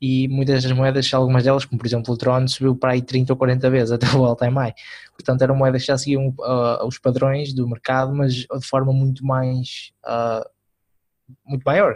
e 0.00 0.28
muitas 0.28 0.62
das 0.62 0.72
moedas, 0.72 1.12
algumas 1.14 1.44
delas, 1.44 1.64
como 1.64 1.78
por 1.78 1.86
exemplo 1.86 2.12
o 2.12 2.16
Tron, 2.16 2.46
subiu 2.46 2.76
para 2.76 2.92
aí 2.92 3.02
30 3.02 3.32
ou 3.32 3.36
40 3.36 3.70
vezes 3.70 3.92
até 3.92 4.06
o 4.14 4.24
all-time 4.24 4.54
high. 4.54 4.74
Portanto, 5.12 5.42
eram 5.42 5.56
moedas 5.56 5.82
que 5.82 5.86
já 5.88 5.96
seguiam 5.96 6.28
uh, 6.28 6.86
os 6.86 6.98
padrões 6.98 7.54
do 7.54 7.68
mercado, 7.68 8.14
mas 8.14 8.34
de 8.34 8.46
forma 8.68 8.92
muito 8.92 9.24
mais, 9.24 9.92
uh, 10.04 10.44
muito 11.46 11.62
maior. 11.64 11.94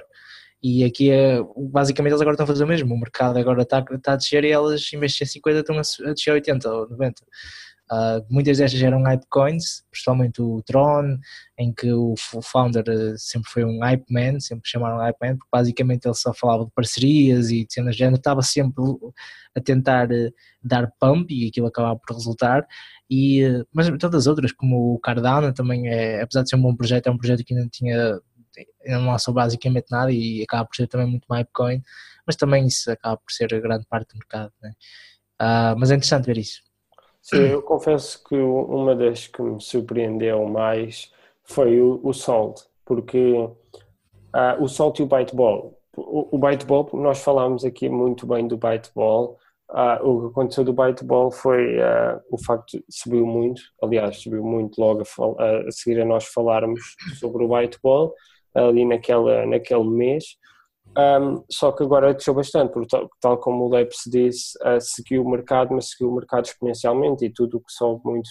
E 0.62 0.84
aqui 0.84 1.10
é, 1.10 1.38
basicamente 1.56 2.12
eles 2.12 2.20
agora 2.20 2.34
estão 2.34 2.44
a 2.44 2.48
fazer 2.48 2.64
o 2.64 2.66
mesmo. 2.66 2.94
O 2.94 2.98
mercado 2.98 3.38
agora 3.38 3.62
está, 3.62 3.84
está 3.92 4.14
a 4.14 4.16
descer 4.16 4.44
e 4.44 4.50
elas, 4.50 4.90
em 4.92 4.98
vez 4.98 5.12
de 5.12 5.24
50, 5.24 5.60
estão 5.60 5.78
a 5.78 6.12
descer 6.12 6.32
80 6.32 6.68
ou 6.68 6.90
90. 6.90 7.22
Uh, 7.90 7.94
ah, 7.94 8.20
muitas 8.28 8.58
destas 8.58 8.82
eram 8.82 9.02
hype 9.02 9.24
coins, 9.30 9.82
principalmente 9.90 10.42
o 10.42 10.62
Tron, 10.62 11.16
em 11.58 11.72
que 11.72 11.90
o 11.90 12.14
founder 12.42 12.84
eh, 12.86 13.14
sempre 13.16 13.50
foi 13.50 13.64
um 13.64 13.80
hype 13.80 14.04
man, 14.10 14.38
sempre 14.40 14.68
chamaram 14.68 14.98
hype 14.98 15.16
man, 15.22 15.36
porque 15.38 15.48
basicamente 15.50 16.06
ele 16.06 16.14
só 16.14 16.34
falava 16.34 16.66
de 16.66 16.70
parcerias 16.72 17.50
e 17.50 17.64
de 17.64 17.72
cenas 17.72 17.94
de 17.94 18.00
género, 18.00 18.16
estava 18.16 18.42
sempre 18.42 18.84
a 19.56 19.60
tentar 19.60 20.10
uh, 20.10 20.30
dar 20.62 20.92
pump 21.00 21.30
e 21.32 21.48
aquilo 21.48 21.68
acabava 21.68 21.98
por 21.98 22.14
resultar. 22.14 22.66
E, 23.08 23.42
uh, 23.46 23.66
mas 23.72 23.88
todas 23.98 24.22
as 24.22 24.26
outras, 24.26 24.52
como 24.52 24.94
o 24.94 24.98
Cardano, 24.98 25.54
também 25.54 25.88
é, 25.88 26.20
apesar 26.20 26.42
de 26.42 26.50
ser 26.50 26.56
um 26.56 26.62
bom 26.62 26.76
projeto, 26.76 27.06
é 27.06 27.10
um 27.10 27.16
projeto 27.18 27.42
que 27.44 27.54
ainda 27.54 27.68
tinha 27.72 28.20
não 28.86 29.06
lançou 29.06 29.32
basicamente 29.32 29.86
nada 29.90 30.10
e 30.10 30.42
acaba 30.42 30.66
por 30.66 30.76
ser 30.76 30.86
também 30.86 31.06
muito 31.06 31.26
Bitcoin, 31.30 31.82
mas 32.26 32.36
também 32.36 32.66
isso 32.66 32.90
acaba 32.90 33.16
por 33.16 33.30
ser 33.30 33.52
a 33.54 33.60
grande 33.60 33.86
parte 33.86 34.14
do 34.14 34.18
mercado. 34.18 34.52
Né? 34.62 34.72
Uh, 35.40 35.78
mas 35.78 35.90
é 35.90 35.94
interessante 35.94 36.26
ver 36.26 36.38
isso. 36.38 36.62
Sim, 37.22 37.38
eu 37.38 37.62
confesso 37.62 38.22
que 38.24 38.34
uma 38.36 38.96
das 38.96 39.26
que 39.26 39.42
me 39.42 39.60
surpreendeu 39.60 40.46
mais 40.46 41.12
foi 41.44 41.80
o, 41.80 42.00
o 42.02 42.12
Salt, 42.12 42.62
porque 42.84 43.34
uh, 43.34 44.62
o 44.62 44.68
Salt 44.68 44.98
e 44.98 45.02
o 45.02 45.06
Byteball. 45.06 45.78
O, 45.96 46.36
o 46.36 46.38
Byteball, 46.38 46.88
nós 46.94 47.18
falámos 47.18 47.64
aqui 47.64 47.88
muito 47.88 48.26
bem 48.26 48.46
do 48.46 48.56
Byteball, 48.56 49.38
Uh, 49.70 50.02
o 50.02 50.20
que 50.20 50.26
aconteceu 50.28 50.64
do 50.64 50.72
Byteball 50.72 51.30
foi 51.30 51.76
uh, 51.76 52.18
o 52.30 52.42
facto 52.42 52.78
de 52.78 52.84
subiu 52.88 53.26
muito, 53.26 53.60
aliás, 53.82 54.16
subiu 54.16 54.42
muito 54.42 54.80
logo 54.80 55.02
a, 55.38 55.68
a, 55.68 55.70
seguir 55.70 56.00
a 56.00 56.06
nós 56.06 56.24
falarmos 56.24 56.80
sobre 57.20 57.44
o 57.44 57.48
Byteball, 57.48 58.14
ali 58.54 58.84
naquela, 58.84 59.46
naquele 59.46 59.88
mês. 59.88 60.24
Um, 60.96 61.44
só 61.50 61.70
que 61.70 61.82
agora 61.82 62.14
desceu 62.14 62.34
bastante, 62.34 62.72
porque 62.72 62.88
tal, 62.88 63.08
tal 63.20 63.38
como 63.38 63.64
o 63.64 63.68
Leipz 63.68 64.02
disse, 64.06 64.58
uh, 64.64 64.80
seguiu 64.80 65.22
o 65.22 65.30
mercado, 65.30 65.72
mas 65.72 65.90
seguiu 65.90 66.10
o 66.10 66.14
mercado 66.14 66.46
exponencialmente 66.46 67.24
e 67.24 67.32
tudo 67.32 67.58
o 67.58 67.60
que 67.60 67.72
sobe 67.72 68.00
muito 68.04 68.30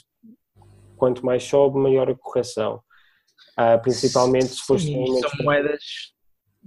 quanto 0.98 1.26
mais 1.26 1.44
sobe, 1.44 1.78
maior 1.80 2.10
a 2.10 2.16
correção. 2.16 2.82
Uh, 3.58 3.82
principalmente 3.82 4.48
se 4.48 4.62
fosse 4.62 4.86
Sim, 4.86 5.20
são 5.20 5.32
moedas 5.44 5.84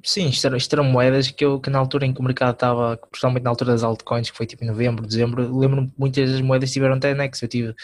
Sim, 0.02 0.28
isto 0.28 0.46
eram, 0.46 0.56
isto 0.56 0.72
eram 0.72 0.84
moedas 0.84 1.30
que 1.30 1.44
eu 1.44 1.60
que 1.60 1.68
na 1.68 1.78
altura 1.78 2.06
em 2.06 2.14
que 2.14 2.20
o 2.20 2.22
mercado 2.24 2.54
estava, 2.54 2.96
principalmente 2.96 3.42
na 3.42 3.50
altura 3.50 3.72
das 3.72 3.82
altcoins, 3.82 4.30
que 4.30 4.36
foi 4.36 4.46
tipo 4.46 4.64
em 4.64 4.68
novembro, 4.68 5.06
dezembro, 5.06 5.58
lembro-me 5.58 5.88
que 5.88 5.94
muitas 5.98 6.30
das 6.30 6.40
moedas 6.40 6.72
tiveram 6.72 6.98
10x. 6.98 7.42
Eu 7.42 7.48
tive 7.48 7.74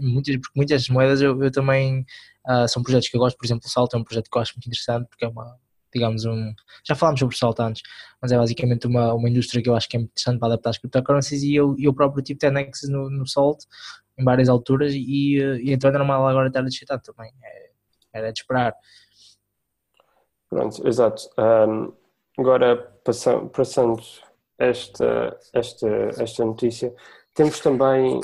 muitas, 0.00 0.36
muitas 0.54 0.82
das 0.82 0.88
moedas 0.88 1.20
eu, 1.20 1.40
eu 1.42 1.50
também 1.52 2.04
uh, 2.46 2.68
são 2.68 2.82
projetos 2.82 3.08
que 3.08 3.16
eu 3.16 3.20
gosto, 3.20 3.36
por 3.36 3.46
exemplo, 3.46 3.66
o 3.66 3.70
Salto 3.70 3.96
é 3.96 3.98
um 3.98 4.04
projeto 4.04 4.30
que 4.30 4.36
eu 4.36 4.42
acho 4.42 4.54
muito 4.56 4.66
interessante 4.66 5.08
porque 5.08 5.24
é 5.24 5.28
uma, 5.28 5.58
digamos, 5.92 6.24
um. 6.24 6.52
Já 6.86 6.94
falámos 6.94 7.20
sobre 7.20 7.34
o 7.34 7.38
Salto 7.38 7.60
antes, 7.60 7.82
mas 8.20 8.32
é 8.32 8.36
basicamente 8.36 8.86
uma, 8.86 9.14
uma 9.14 9.28
indústria 9.28 9.62
que 9.62 9.68
eu 9.68 9.76
acho 9.76 9.88
que 9.88 9.96
é 9.96 10.00
muito 10.00 10.10
interessante 10.10 10.38
para 10.38 10.48
adaptar 10.48 10.70
as 10.70 10.78
cryptocurrencies 10.78 11.42
e 11.42 11.54
eu, 11.54 11.76
eu 11.78 11.94
próprio 11.94 12.22
tive 12.22 12.40
10x 12.40 12.88
no, 12.88 13.10
no 13.10 13.26
Salt 13.26 13.60
em 14.18 14.24
várias 14.24 14.48
alturas 14.48 14.92
e, 14.94 15.38
e 15.38 15.72
então 15.72 15.90
é 15.90 15.92
normal 15.92 16.26
agora 16.28 16.48
estar 16.48 16.60
a 16.60 16.64
descer 16.64 16.86
também. 16.86 17.32
É, 17.42 17.64
era 18.14 18.32
de 18.32 18.40
esperar. 18.40 18.74
Pronto, 20.48 20.86
exato. 20.86 21.28
Um, 21.36 21.92
agora, 22.38 22.76
passando, 23.04 23.48
passando 23.50 24.00
esta, 24.56 25.36
esta, 25.52 25.88
esta 26.16 26.44
notícia, 26.44 26.94
temos 27.34 27.58
também 27.58 28.20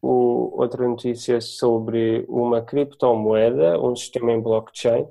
o, 0.00 0.60
outra 0.60 0.86
notícia 0.86 1.40
sobre 1.40 2.24
uma 2.28 2.62
criptomoeda, 2.62 3.80
um 3.80 3.94
sistema 3.94 4.32
em 4.32 4.40
blockchain, 4.40 5.06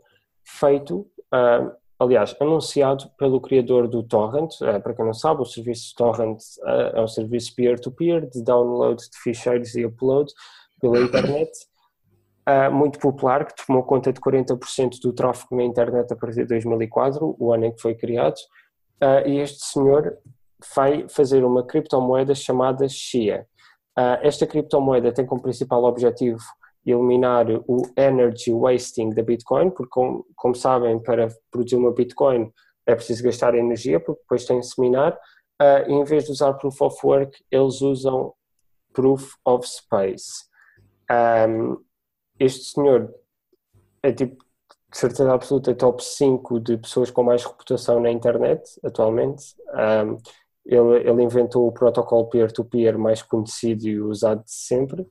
feito, 0.46 1.00
uh, 1.34 1.72
aliás, 2.00 2.36
anunciado 2.40 3.10
pelo 3.18 3.42
criador 3.42 3.88
do 3.88 4.02
Torrent. 4.04 4.54
Uh, 4.62 4.82
para 4.82 4.94
quem 4.94 5.06
não 5.06 5.14
sabe, 5.14 5.42
o 5.42 5.46
serviço 5.46 5.94
Torrent 5.96 6.40
uh, 6.60 6.98
é 6.98 7.02
um 7.02 7.08
serviço 7.08 7.54
peer-to-peer 7.56 8.22
-peer 8.22 8.32
de 8.32 8.44
download 8.44 9.02
de 9.02 9.18
ficheiros 9.22 9.76
e 9.76 9.86
upload 9.86 10.32
pela 10.80 11.00
internet 11.00 11.52
muito 12.72 12.98
popular, 13.00 13.44
que 13.44 13.66
tomou 13.66 13.84
conta 13.84 14.14
de 14.14 14.22
40% 14.22 15.02
do 15.02 15.12
tráfego 15.12 15.54
na 15.54 15.64
internet 15.64 16.14
a 16.14 16.16
partir 16.16 16.44
de 16.44 16.46
2004, 16.46 17.36
o 17.38 17.52
ano 17.52 17.66
em 17.66 17.74
que 17.74 17.82
foi 17.82 17.94
criado, 17.94 18.38
e 19.26 19.38
este 19.40 19.66
senhor 19.66 20.18
vai 20.74 21.10
fazer 21.10 21.44
uma 21.44 21.66
criptomoeda 21.66 22.34
chamada 22.34 22.88
Xia. 22.88 23.46
Uh, 23.98 24.22
esta 24.22 24.46
criptomoeda 24.46 25.12
tem 25.12 25.26
como 25.26 25.42
principal 25.42 25.84
objetivo 25.84 26.40
eliminar 26.86 27.48
o 27.68 27.82
energy 27.98 28.54
wasting 28.54 29.10
da 29.10 29.24
Bitcoin, 29.24 29.72
porque 29.72 29.90
como, 29.90 30.26
como 30.36 30.56
sabem, 30.56 31.00
para 31.02 31.28
produzir 31.52 31.76
uma 31.76 31.92
Bitcoin 31.92 32.52
é 32.86 32.96
preciso 32.96 33.24
gastar 33.24 33.56
energia, 33.56 34.00
porque 34.00 34.22
depois 34.22 34.46
tem 34.46 34.60
que 34.60 34.66
se 34.66 34.80
minar, 34.80 35.14
uh, 35.62 35.90
e 35.90 35.92
em 35.92 36.04
vez 36.06 36.26
de 36.26 36.32
usar 36.32 36.54
Proof 36.54 36.82
of 36.82 36.98
Work, 37.06 37.44
eles 37.52 37.82
usam 37.82 38.34
Proof 38.94 39.34
of 39.44 39.68
Space. 39.68 40.46
Um, 41.12 41.84
este 42.40 42.66
senhor 42.66 43.14
é 44.02 44.12
tipo, 44.12 44.44
de 44.90 44.98
certeza 44.98 45.34
absoluta, 45.34 45.76
top 45.76 46.04
5 46.04 46.60
de 46.60 46.78
pessoas 46.78 47.12
com 47.12 47.24
mais 47.24 47.44
reputação 47.44 48.00
na 48.00 48.10
internet 48.10 48.64
atualmente. 48.84 49.56
Um, 49.74 50.18
ele, 50.68 51.10
ele, 51.10 51.24
inventou 51.24 51.66
o 51.66 51.72
protocolo 51.72 52.30
peer-to-peer 52.30 52.98
mais 53.00 53.22
conhecido 53.22 53.88
e 53.88 54.00
usado 54.00 54.44
de 54.44 54.52
sempre. 54.52 55.08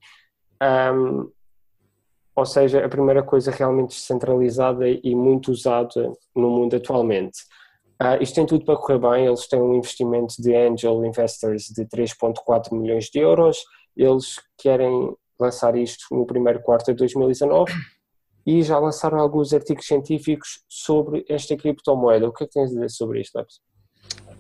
Um, 0.63 1.31
ou 2.35 2.45
seja, 2.45 2.85
a 2.85 2.89
primeira 2.89 3.23
coisa 3.23 3.51
realmente 3.51 3.89
descentralizada 3.89 4.87
e 4.87 5.15
muito 5.15 5.51
usada 5.51 6.13
no 6.35 6.51
mundo 6.51 6.77
atualmente. 6.77 7.39
Uh, 8.01 8.23
isto 8.23 8.35
tem 8.35 8.45
tudo 8.45 8.65
para 8.67 8.77
correr 8.77 8.99
bem, 8.99 9.27
eles 9.27 9.49
têm 9.49 9.61
um 9.61 9.75
investimento 9.75 10.35
de 10.39 10.55
angel 10.55 11.03
investors 11.03 11.65
de 11.65 11.87
3.4 11.87 12.75
milhões 12.75 13.07
de 13.07 13.19
euros, 13.19 13.65
eles 13.97 14.39
querem 14.59 15.17
lançar 15.41 15.75
isto 15.77 16.15
no 16.15 16.27
primeiro 16.27 16.61
quarto 16.61 16.93
de 16.93 16.95
2019 16.99 17.73
e 18.47 18.63
já 18.63 18.79
lançaram 18.79 19.19
alguns 19.19 19.55
artigos 19.55 19.87
científicos 19.87 20.63
sobre 20.69 21.25
esta 21.27 21.57
criptomoeda. 21.57 22.29
O 22.29 22.33
que 22.33 22.45
é 22.45 22.47
que 22.47 22.53
tens 22.53 22.71
a 22.71 22.75
dizer 22.75 22.91
sobre 22.91 23.23
isto, 23.23 23.37
Leps? 23.39 23.61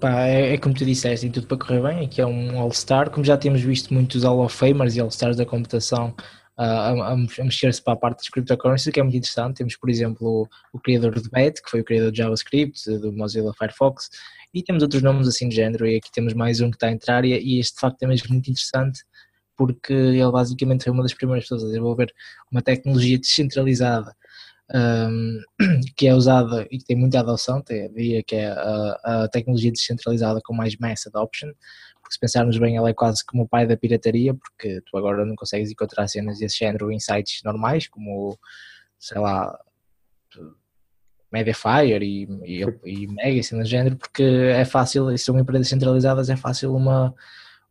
Pá, 0.01 0.27
é, 0.27 0.55
é, 0.55 0.59
como 0.59 0.75
tu 0.75 0.85
disseste, 0.85 1.25
tem 1.25 1.33
tudo 1.33 1.47
para 1.47 1.57
correr 1.57 1.81
bem, 1.81 2.05
aqui 2.07 2.21
é 2.21 2.27
um 2.27 2.59
All-Star, 2.61 3.11
como 3.11 3.25
já 3.25 3.37
temos 3.37 3.63
visto 3.63 3.95
muitos 3.95 4.25
Hall 4.25 4.45
of 4.45 4.55
Famers 4.55 4.95
e 4.95 5.01
All-Stars 5.01 5.39
da 5.39 5.47
computação 5.47 6.15
uh, 6.59 6.63
a, 6.63 6.91
a, 6.91 7.13
a 7.13 7.17
mexer-se 7.17 7.83
para 7.83 7.95
a 7.95 7.97
parte 7.97 8.19
das 8.19 8.29
cryptocurrencies, 8.29 8.93
que 8.93 9.01
é 9.01 9.03
muito 9.03 9.17
interessante, 9.17 9.57
temos 9.57 9.75
por 9.77 9.89
exemplo 9.89 10.29
o, 10.29 10.49
o 10.75 10.79
criador 10.79 11.15
do 11.15 11.31
BET, 11.31 11.63
que 11.63 11.71
foi 11.71 11.81
o 11.81 11.85
criador 11.85 12.13
de 12.13 12.19
JavaScript, 12.19 12.99
do 12.99 13.11
Mozilla 13.11 13.55
Firefox, 13.55 14.11
e 14.53 14.63
temos 14.63 14.83
outros 14.83 15.03
nomes 15.03 15.27
assim 15.29 15.49
de 15.49 15.57
género, 15.57 15.87
e 15.87 15.97
aqui 15.97 16.13
temos 16.13 16.35
mais 16.35 16.61
um 16.61 16.71
que 16.71 16.77
está 16.77 16.89
a 16.89 16.93
entrar, 16.93 17.25
e, 17.25 17.33
e 17.33 17.59
este 17.59 17.77
de 17.77 17.81
facto 17.81 18.03
é 18.03 18.07
mesmo 18.07 18.29
muito 18.29 18.51
interessante, 18.51 19.03
porque 19.57 19.95
ele 19.95 20.31
basicamente 20.31 20.85
foi 20.85 20.93
uma 20.93 21.05
das 21.05 21.15
primeiras 21.15 21.45
pessoas 21.45 21.65
a 21.65 21.67
desenvolver 21.69 22.13
uma 22.53 22.61
tecnologia 22.61 23.19
descentralizada 23.19 24.15
um, 24.75 25.41
que 25.97 26.07
é 26.07 26.15
usada 26.15 26.67
e 26.71 26.79
que 26.79 26.85
tem 26.85 26.97
muita 26.97 27.21
adoção, 27.21 27.63
diria 27.67 28.23
que 28.23 28.37
é 28.37 28.49
a, 28.49 29.01
a, 29.05 29.29
tecnologia 29.29 29.71
descentralizada 29.73 30.41
com 30.45 30.55
mais 30.55 30.77
mass 30.77 31.07
adoption, 31.07 31.51
porque 32.01 32.15
se 32.15 32.21
pensarmos 32.21 32.59
bem, 32.59 32.77
ela 32.77 32.91
é 32.91 32.95
quase 32.95 33.25
como 33.25 33.45
o 33.45 33.49
pai 33.49 33.67
da 33.67 33.77
pirataria, 33.77 34.35
porque 34.35 34.81
tu 34.87 34.97
agora 34.97 35.25
não 35.25 35.35
consegues 35.35 35.71
encontrar 35.71 36.09
cenas 36.09 36.39
desse 36.39 36.59
género 36.59 36.91
em 36.91 37.01
sites 37.01 37.43
normais, 37.45 37.89
como, 37.89 38.39
sei 38.99 39.21
lá, 39.21 39.59
Mediafire 41.33 42.05
e, 42.05 42.29
e, 42.45 42.65
e 42.85 43.07
Mega, 43.09 43.41
assim, 43.41 43.59
do 43.59 43.65
género, 43.65 43.97
porque 43.97 44.23
é 44.23 44.65
fácil, 44.65 45.17
são 45.19 45.39
empresas 45.39 45.69
centralizadas, 45.69 46.31
é 46.31 46.37
fácil 46.37 46.75
uma 46.75 47.15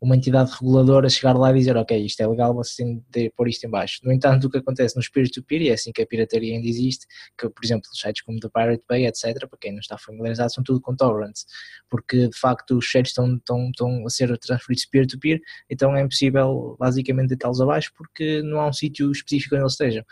uma 0.06 0.16
entidade 0.16 0.52
reguladora 0.52 1.10
chegar 1.10 1.34
lá 1.34 1.50
e 1.52 1.56
dizer, 1.56 1.76
ok, 1.76 2.06
isto 2.06 2.22
é 2.22 2.28
legal, 2.28 2.54
você 2.54 2.84
tem 2.84 3.04
de 3.10 3.32
pôr 3.32 3.48
isto 3.48 3.66
em 3.66 3.70
baixo. 3.70 4.00
No 4.04 4.14
entanto, 4.14 4.46
o 4.46 4.50
que 4.52 4.60
acontece 4.60 4.96
no 4.96 5.02
peer-to-peer, 5.12 5.64
e 5.64 5.70
é 5.70 5.74
assim 5.74 5.92
que 5.92 6.02
a 6.02 6.06
pirataria 6.06 6.54
ainda 6.54 6.68
existe, 6.68 7.08
que 7.36 7.50
por 7.50 7.66
exemplo, 7.66 7.90
sites 7.92 8.22
como 8.24 8.40
The 8.40 8.50
Pirate 8.50 8.84
Bay, 8.88 9.08
etc., 9.08 9.48
para 9.50 9.58
quem 9.60 9.72
não 9.72 9.80
está 9.80 9.98
familiarizado, 9.98 10.54
são 10.54 10.64
tudo 10.64 10.80
com 10.80 10.96
torrents, 10.96 11.48
porque 11.90 12.28
de 12.28 12.38
facto 12.38 12.78
os 12.78 12.90
sites 12.90 13.12
estão, 13.12 13.36
estão, 13.36 13.70
estão 13.70 14.06
a 14.06 14.10
ser 14.12 14.38
transferidos 14.38 14.86
peer-to-peer, 14.86 15.42
então 15.70 15.96
é 15.96 16.02
impossível 16.02 16.76
basicamente 16.80 17.30
deitá-los 17.30 17.60
abaixo 17.60 17.92
porque 17.98 18.44
não 18.44 18.60
há 18.60 18.68
um 18.68 18.74
sítio 18.74 19.12
específico 19.12 19.56
onde 19.56 19.64
eles 19.64 19.74
estejam. 19.74 20.06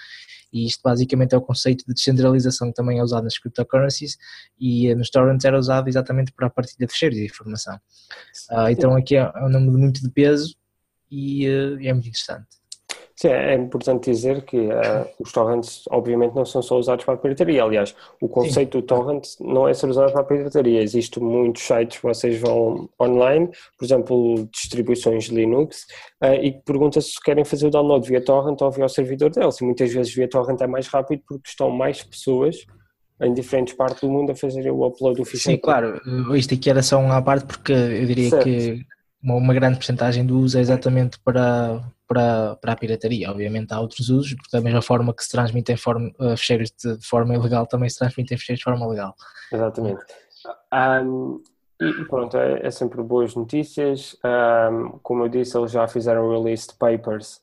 E 0.53 0.67
isto 0.67 0.81
basicamente 0.83 1.33
é 1.33 1.37
o 1.37 1.41
conceito 1.41 1.83
de 1.87 1.95
descentralização 1.95 2.67
que 2.67 2.75
também 2.75 2.99
é 2.99 3.03
usado 3.03 3.23
nas 3.23 3.39
cryptocurrencies 3.39 4.17
e 4.59 4.87
eh, 4.87 4.95
nos 4.95 5.09
torrents 5.09 5.43
era 5.43 5.57
usado 5.57 5.89
exatamente 5.89 6.31
para 6.31 6.45
a 6.45 6.49
partilha 6.49 6.85
de 6.85 6.93
fecheiros 6.93 7.17
de 7.17 7.25
informação. 7.25 7.75
Uh, 8.51 8.69
então 8.69 8.95
aqui 8.95 9.15
é, 9.15 9.21
é 9.21 9.43
um 9.43 9.49
número 9.49 9.73
muito 9.83 10.01
de 10.01 10.09
peso 10.09 10.55
e 11.11 11.47
uh, 11.47 11.79
é 11.81 11.93
muito 11.93 12.07
interessante. 12.07 12.63
Sim, 13.15 13.27
é 13.27 13.53
importante 13.53 14.09
dizer 14.09 14.43
que 14.43 14.57
uh, 14.57 15.07
os 15.19 15.31
torrents 15.31 15.83
obviamente 15.91 16.33
não 16.33 16.45
são 16.45 16.63
só 16.63 16.77
usados 16.77 17.05
para 17.05 17.13
a 17.13 17.17
pirataria, 17.17 17.63
aliás, 17.63 17.95
o 18.19 18.27
conceito 18.27 18.77
Sim. 18.77 18.81
do 18.81 18.87
torrent 18.87 19.27
não 19.39 19.67
é 19.67 19.73
ser 19.73 19.87
usado 19.87 20.11
para 20.11 20.21
a 20.21 20.25
pirataria, 20.25 20.81
existem 20.81 21.23
muitos 21.23 21.61
sites 21.61 21.99
que 21.99 22.03
vocês 22.03 22.41
vão 22.41 22.89
online, 22.99 23.49
por 23.77 23.85
exemplo, 23.85 24.49
distribuições 24.51 25.27
Linux, 25.27 25.85
uh, 26.23 26.33
e 26.41 26.53
pergunta 26.65 26.99
se 26.99 27.21
querem 27.23 27.45
fazer 27.45 27.67
o 27.67 27.69
download 27.69 28.07
via 28.07 28.23
torrent 28.23 28.59
ou 28.61 28.71
via 28.71 28.85
o 28.85 28.89
servidor 28.89 29.29
deles, 29.29 29.61
e 29.61 29.63
muitas 29.63 29.93
vezes 29.93 30.13
via 30.13 30.27
torrent 30.27 30.59
é 30.59 30.67
mais 30.67 30.87
rápido 30.87 31.21
porque 31.27 31.47
estão 31.47 31.69
mais 31.69 32.01
pessoas 32.03 32.57
em 33.21 33.31
diferentes 33.31 33.75
partes 33.75 34.01
do 34.01 34.09
mundo 34.09 34.31
a 34.31 34.35
fazer 34.35 34.69
o 34.71 34.85
upload 34.85 35.17
do 35.17 35.25
ficheiro. 35.25 35.57
Sim, 35.57 35.61
claro, 35.61 36.01
isto 36.35 36.55
aqui 36.55 36.67
era 36.67 36.81
só 36.81 36.99
uma 36.99 37.21
parte 37.21 37.45
porque 37.45 37.71
eu 37.71 38.05
diria 38.07 38.31
certo. 38.31 38.43
que 38.43 38.85
uma, 39.23 39.35
uma 39.35 39.53
grande 39.53 39.77
porcentagem 39.77 40.25
do 40.25 40.37
uso 40.37 40.57
é 40.57 40.61
exatamente 40.61 41.17
para, 41.19 41.81
para, 42.07 42.55
para 42.57 42.73
a 42.73 42.75
pirataria. 42.75 43.31
Obviamente 43.31 43.73
há 43.73 43.79
outros 43.79 44.09
usos, 44.09 44.33
porque 44.33 44.55
da 44.55 44.61
mesma 44.61 44.81
forma 44.81 45.13
que 45.13 45.23
se 45.23 45.31
transmitem 45.31 45.75
uh, 45.75 46.37
fecheiros 46.37 46.71
de, 46.71 46.97
forma 47.01 47.33
ilegal, 47.33 47.65
também 47.65 47.89
se 47.89 47.97
transmitem 47.97 48.37
fecheiros 48.37 48.59
de 48.59 48.63
forma 48.63 48.85
legal. 48.87 49.15
Exatamente. 49.51 50.03
Um, 50.73 51.41
e 51.79 52.05
pronto, 52.05 52.37
é, 52.37 52.67
é, 52.67 52.71
sempre 52.71 53.01
boas 53.01 53.33
notícias. 53.33 54.17
Um, 54.23 54.99
como 55.01 55.23
eu 55.23 55.29
disse, 55.29 55.57
eles 55.57 55.71
já 55.71 55.87
fizeram 55.87 56.29
release 56.29 56.67
de 56.67 56.75
papers 56.75 57.41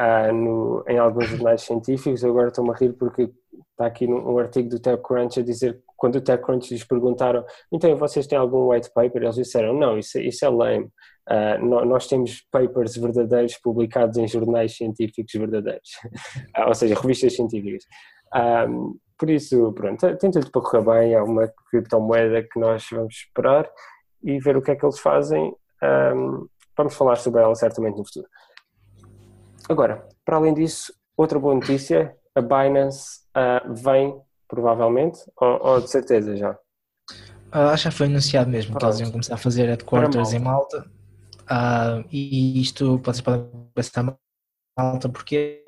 uh, 0.00 0.32
no, 0.32 0.84
em 0.88 0.98
alguns 0.98 1.28
jornais 1.28 1.62
científicos. 1.62 2.22
Eu 2.22 2.30
agora 2.30 2.48
estou-me 2.48 2.70
a 2.70 2.74
rir 2.74 2.92
porque 2.92 3.30
está 3.70 3.86
aqui 3.86 4.06
um 4.06 4.38
artigo 4.38 4.68
do 4.68 4.78
TechCrunch 4.78 5.38
a 5.38 5.42
dizer 5.42 5.80
quando 5.98 6.16
o 6.16 6.20
TechCrunch 6.20 6.72
lhes 6.72 6.84
perguntaram 6.84 7.44
então 7.72 7.94
vocês 7.96 8.26
têm 8.26 8.38
algum 8.38 8.70
white 8.70 8.90
paper? 8.94 9.22
Eles 9.22 9.34
disseram 9.34 9.74
não, 9.74 9.98
isso, 9.98 10.18
isso 10.18 10.44
é 10.44 10.48
lame. 10.48 10.88
Uh, 11.28 11.84
nós 11.84 12.06
temos 12.06 12.40
papers 12.50 12.96
verdadeiros 12.96 13.58
publicados 13.58 14.16
em 14.16 14.26
jornais 14.26 14.74
científicos 14.74 15.30
verdadeiros, 15.34 15.90
ou 16.66 16.74
seja, 16.74 16.94
revistas 16.94 17.34
científicas. 17.34 17.84
Um, 18.34 18.96
por 19.18 19.28
isso, 19.28 19.72
pronto, 19.72 20.16
tem 20.16 20.30
tudo 20.30 20.50
para 20.50 20.62
correr 20.62 20.84
bem, 20.84 21.14
é 21.14 21.20
uma 21.20 21.52
criptomoeda 21.70 22.42
que 22.42 22.58
nós 22.58 22.86
vamos 22.90 23.14
esperar 23.14 23.68
e 24.22 24.38
ver 24.38 24.56
o 24.56 24.62
que 24.62 24.70
é 24.70 24.76
que 24.76 24.86
eles 24.86 24.98
fazem. 25.00 25.54
Um, 25.82 26.46
vamos 26.76 26.94
falar 26.94 27.16
sobre 27.16 27.42
ela 27.42 27.54
certamente 27.54 27.98
no 27.98 28.06
futuro. 28.06 28.28
Agora, 29.68 30.08
para 30.24 30.36
além 30.36 30.54
disso, 30.54 30.92
outra 31.16 31.38
boa 31.38 31.54
notícia, 31.54 32.16
a 32.34 32.40
Binance 32.40 33.20
uh, 33.36 33.74
vem 33.74 34.18
provavelmente, 34.48 35.18
ou, 35.36 35.66
ou, 35.66 35.80
de 35.80 35.90
certeza 35.90 36.36
já? 36.36 36.52
Uh, 37.54 37.70
acho 37.72 37.88
que 37.88 37.94
foi 37.94 38.06
anunciado 38.06 38.50
mesmo 38.50 38.72
Pronto. 38.72 38.80
que 38.80 38.86
eles 38.86 39.00
iam 39.00 39.10
começar 39.10 39.34
a 39.34 39.38
fazer 39.38 39.66
headquarters 39.66 40.32
em 40.32 40.38
Malta 40.38 40.84
uh, 41.44 42.06
e 42.10 42.60
isto 42.60 42.98
pode 42.98 43.18
ser 43.18 43.22
para 43.22 44.18
Malta 44.76 45.08
porque 45.08 45.64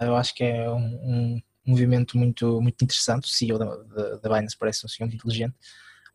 eu 0.00 0.14
acho 0.16 0.34
que 0.34 0.44
é 0.44 0.70
um, 0.70 0.76
um, 0.76 1.42
movimento 1.66 2.16
muito, 2.18 2.60
muito 2.60 2.82
interessante. 2.82 3.24
O 3.24 3.28
CEO 3.28 3.58
da, 3.58 3.64
da, 3.64 4.16
da 4.16 4.28
Binance 4.28 4.56
parece 4.58 4.84
um 4.84 4.88
senhor 4.88 5.08
muito 5.08 5.20
inteligente. 5.20 5.54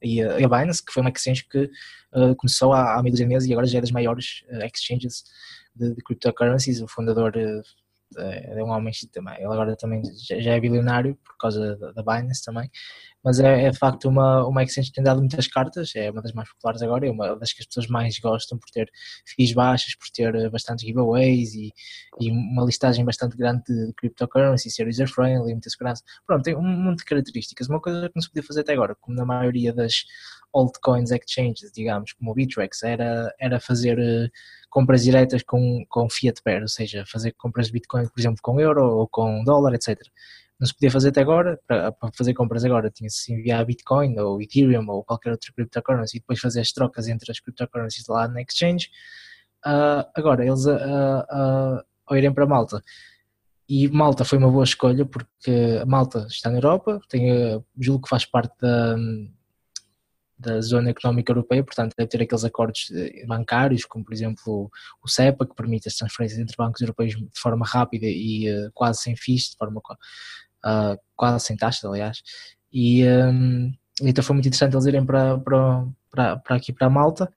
E 0.01 0.21
a, 0.21 0.35
a 0.35 0.47
Binance, 0.47 0.83
que 0.83 0.91
foi 0.91 1.01
uma 1.01 1.09
exchange 1.09 1.47
que 1.47 1.69
uh, 2.13 2.35
começou 2.35 2.73
há, 2.73 2.97
há 2.97 3.03
mil 3.03 3.13
meses 3.27 3.47
e 3.47 3.53
agora 3.53 3.67
já 3.67 3.77
é 3.77 3.81
das 3.81 3.91
maiores 3.91 4.43
uh, 4.49 4.65
exchanges 4.65 5.23
de, 5.75 5.93
de 5.93 6.03
cryptocurrencies. 6.03 6.81
O 6.81 6.87
fundador 6.87 7.35
uh, 7.35 7.61
é, 8.17 8.59
é 8.59 8.63
um 8.63 8.69
homem 8.69 8.93
também. 9.11 9.35
Ele 9.35 9.45
agora 9.45 9.75
também 9.75 10.01
já 10.39 10.53
é 10.53 10.59
bilionário 10.59 11.15
por 11.23 11.37
causa 11.37 11.75
da, 11.77 11.91
da 11.91 12.03
Binance 12.03 12.43
também. 12.43 12.69
Mas 13.25 13.39
é, 13.39 13.63
é, 13.63 13.71
de 13.71 13.77
facto 13.79 14.07
uma, 14.07 14.45
uma 14.47 14.61
exchange 14.61 14.89
que 14.89 14.95
tem 14.95 15.03
dado 15.03 15.19
muitas 15.19 15.47
cartas, 15.47 15.91
é 15.95 16.11
uma 16.11 16.21
das 16.21 16.31
mais 16.31 16.47
populares 16.47 16.83
agora, 16.83 17.07
é 17.07 17.11
uma 17.11 17.35
das 17.35 17.51
que 17.51 17.61
as 17.63 17.65
pessoas 17.65 17.87
mais 17.87 18.19
gostam 18.19 18.59
por 18.59 18.69
ter 18.69 18.87
fees 19.25 19.51
baixas, 19.51 19.95
por 19.95 20.07
ter 20.13 20.35
eh, 20.35 20.47
bastantes 20.47 20.85
giveaways 20.85 21.55
e, 21.55 21.73
e 22.21 22.29
uma 22.29 22.63
listagem 22.63 23.03
bastante 23.03 23.35
grande 23.35 23.63
de 23.67 23.93
cryptocurrency, 23.97 24.69
ser 24.69 24.87
user-friendly, 24.87 25.53
muita 25.53 25.71
segurança. 25.71 26.03
Pronto, 26.27 26.43
tem 26.43 26.55
um 26.55 26.61
monte 26.61 26.99
de 26.99 27.05
características. 27.05 27.67
Uma 27.67 27.81
coisa 27.81 28.07
que 28.09 28.15
não 28.15 28.21
se 28.21 28.29
podia 28.29 28.43
fazer 28.43 28.61
até 28.61 28.73
agora, 28.73 28.95
como 29.01 29.17
na 29.17 29.25
maioria 29.25 29.73
das 29.73 30.05
altcoins 30.53 31.09
exchanges, 31.09 31.71
digamos, 31.73 32.13
como 32.13 32.29
o 32.29 32.33
Bitrex, 32.35 32.83
era, 32.83 33.33
era 33.39 33.59
fazer 33.59 33.97
uh, 33.97 34.29
compras 34.69 35.03
diretas 35.03 35.41
com, 35.41 35.83
com 35.89 36.07
fiat 36.09 36.41
pair, 36.43 36.61
ou 36.61 36.67
seja, 36.67 37.03
fazer 37.07 37.31
compras 37.33 37.67
de 37.67 37.73
Bitcoin, 37.73 38.07
por 38.07 38.19
exemplo, 38.19 38.39
com 38.43 38.59
euro 38.61 38.85
ou 38.85 39.07
com 39.07 39.43
dólar, 39.43 39.73
etc 39.73 39.99
não 40.59 40.67
se 40.67 40.73
podia 40.73 40.91
fazer 40.91 41.09
até 41.09 41.21
agora, 41.21 41.59
para, 41.67 41.91
para 41.91 42.11
fazer 42.13 42.33
compras 42.33 42.63
agora 42.63 42.89
tinha-se 42.89 43.33
enviar 43.33 43.65
Bitcoin 43.65 44.17
ou 44.19 44.41
Ethereum 44.41 44.87
ou 44.89 45.03
qualquer 45.03 45.31
outra 45.31 45.51
cryptocurrency 45.53 46.17
e 46.17 46.19
depois 46.19 46.39
fazer 46.39 46.61
as 46.61 46.71
trocas 46.71 47.07
entre 47.07 47.31
as 47.31 47.39
cryptocurrencies 47.39 48.07
lá 48.07 48.27
na 48.27 48.41
exchange. 48.41 48.89
Uh, 49.65 50.05
agora, 50.15 50.45
eles 50.45 50.65
uh, 50.65 51.81
uh, 52.09 52.15
irem 52.15 52.33
para 52.33 52.45
Malta, 52.45 52.81
e 53.67 53.87
Malta 53.89 54.23
foi 54.23 54.37
uma 54.37 54.51
boa 54.51 54.63
escolha 54.63 55.05
porque 55.05 55.83
Malta 55.87 56.27
está 56.29 56.49
na 56.51 56.57
Europa, 56.57 57.01
tem, 57.09 57.63
julgo 57.79 58.03
que 58.03 58.09
faz 58.09 58.23
parte 58.23 58.53
da, 58.61 58.95
da 60.37 60.61
zona 60.61 60.91
económica 60.91 61.31
europeia, 61.31 61.63
portanto 61.63 61.95
deve 61.97 62.09
ter 62.09 62.21
aqueles 62.21 62.43
acordos 62.43 62.91
eh, 62.93 63.25
bancários, 63.25 63.83
como 63.85 64.05
por 64.05 64.13
exemplo 64.13 64.69
o 65.01 65.07
CEPA, 65.07 65.47
que 65.47 65.55
permite 65.55 65.87
as 65.87 65.95
transferências 65.95 66.39
entre 66.39 66.55
bancos 66.55 66.81
europeus 66.81 67.15
de 67.15 67.27
forma 67.33 67.65
rápida 67.65 68.05
e 68.05 68.47
uh, 68.51 68.71
quase 68.71 69.01
sem 69.01 69.15
FIIs, 69.15 69.51
de 69.51 69.57
forma 69.57 69.81
uh, 70.65 70.99
quase 71.15 71.45
sem 71.45 71.55
taxas, 71.55 71.85
aliás. 71.85 72.21
E 72.71 73.05
um, 73.05 73.73
então 74.01 74.23
foi 74.23 74.33
muito 74.33 74.47
interessante 74.47 74.73
eles 74.73 74.85
irem 74.85 75.05
para, 75.05 75.37
para, 75.37 75.85
para, 76.11 76.37
para 76.37 76.55
aqui 76.55 76.73
para 76.73 76.89
Malta. 76.89 77.31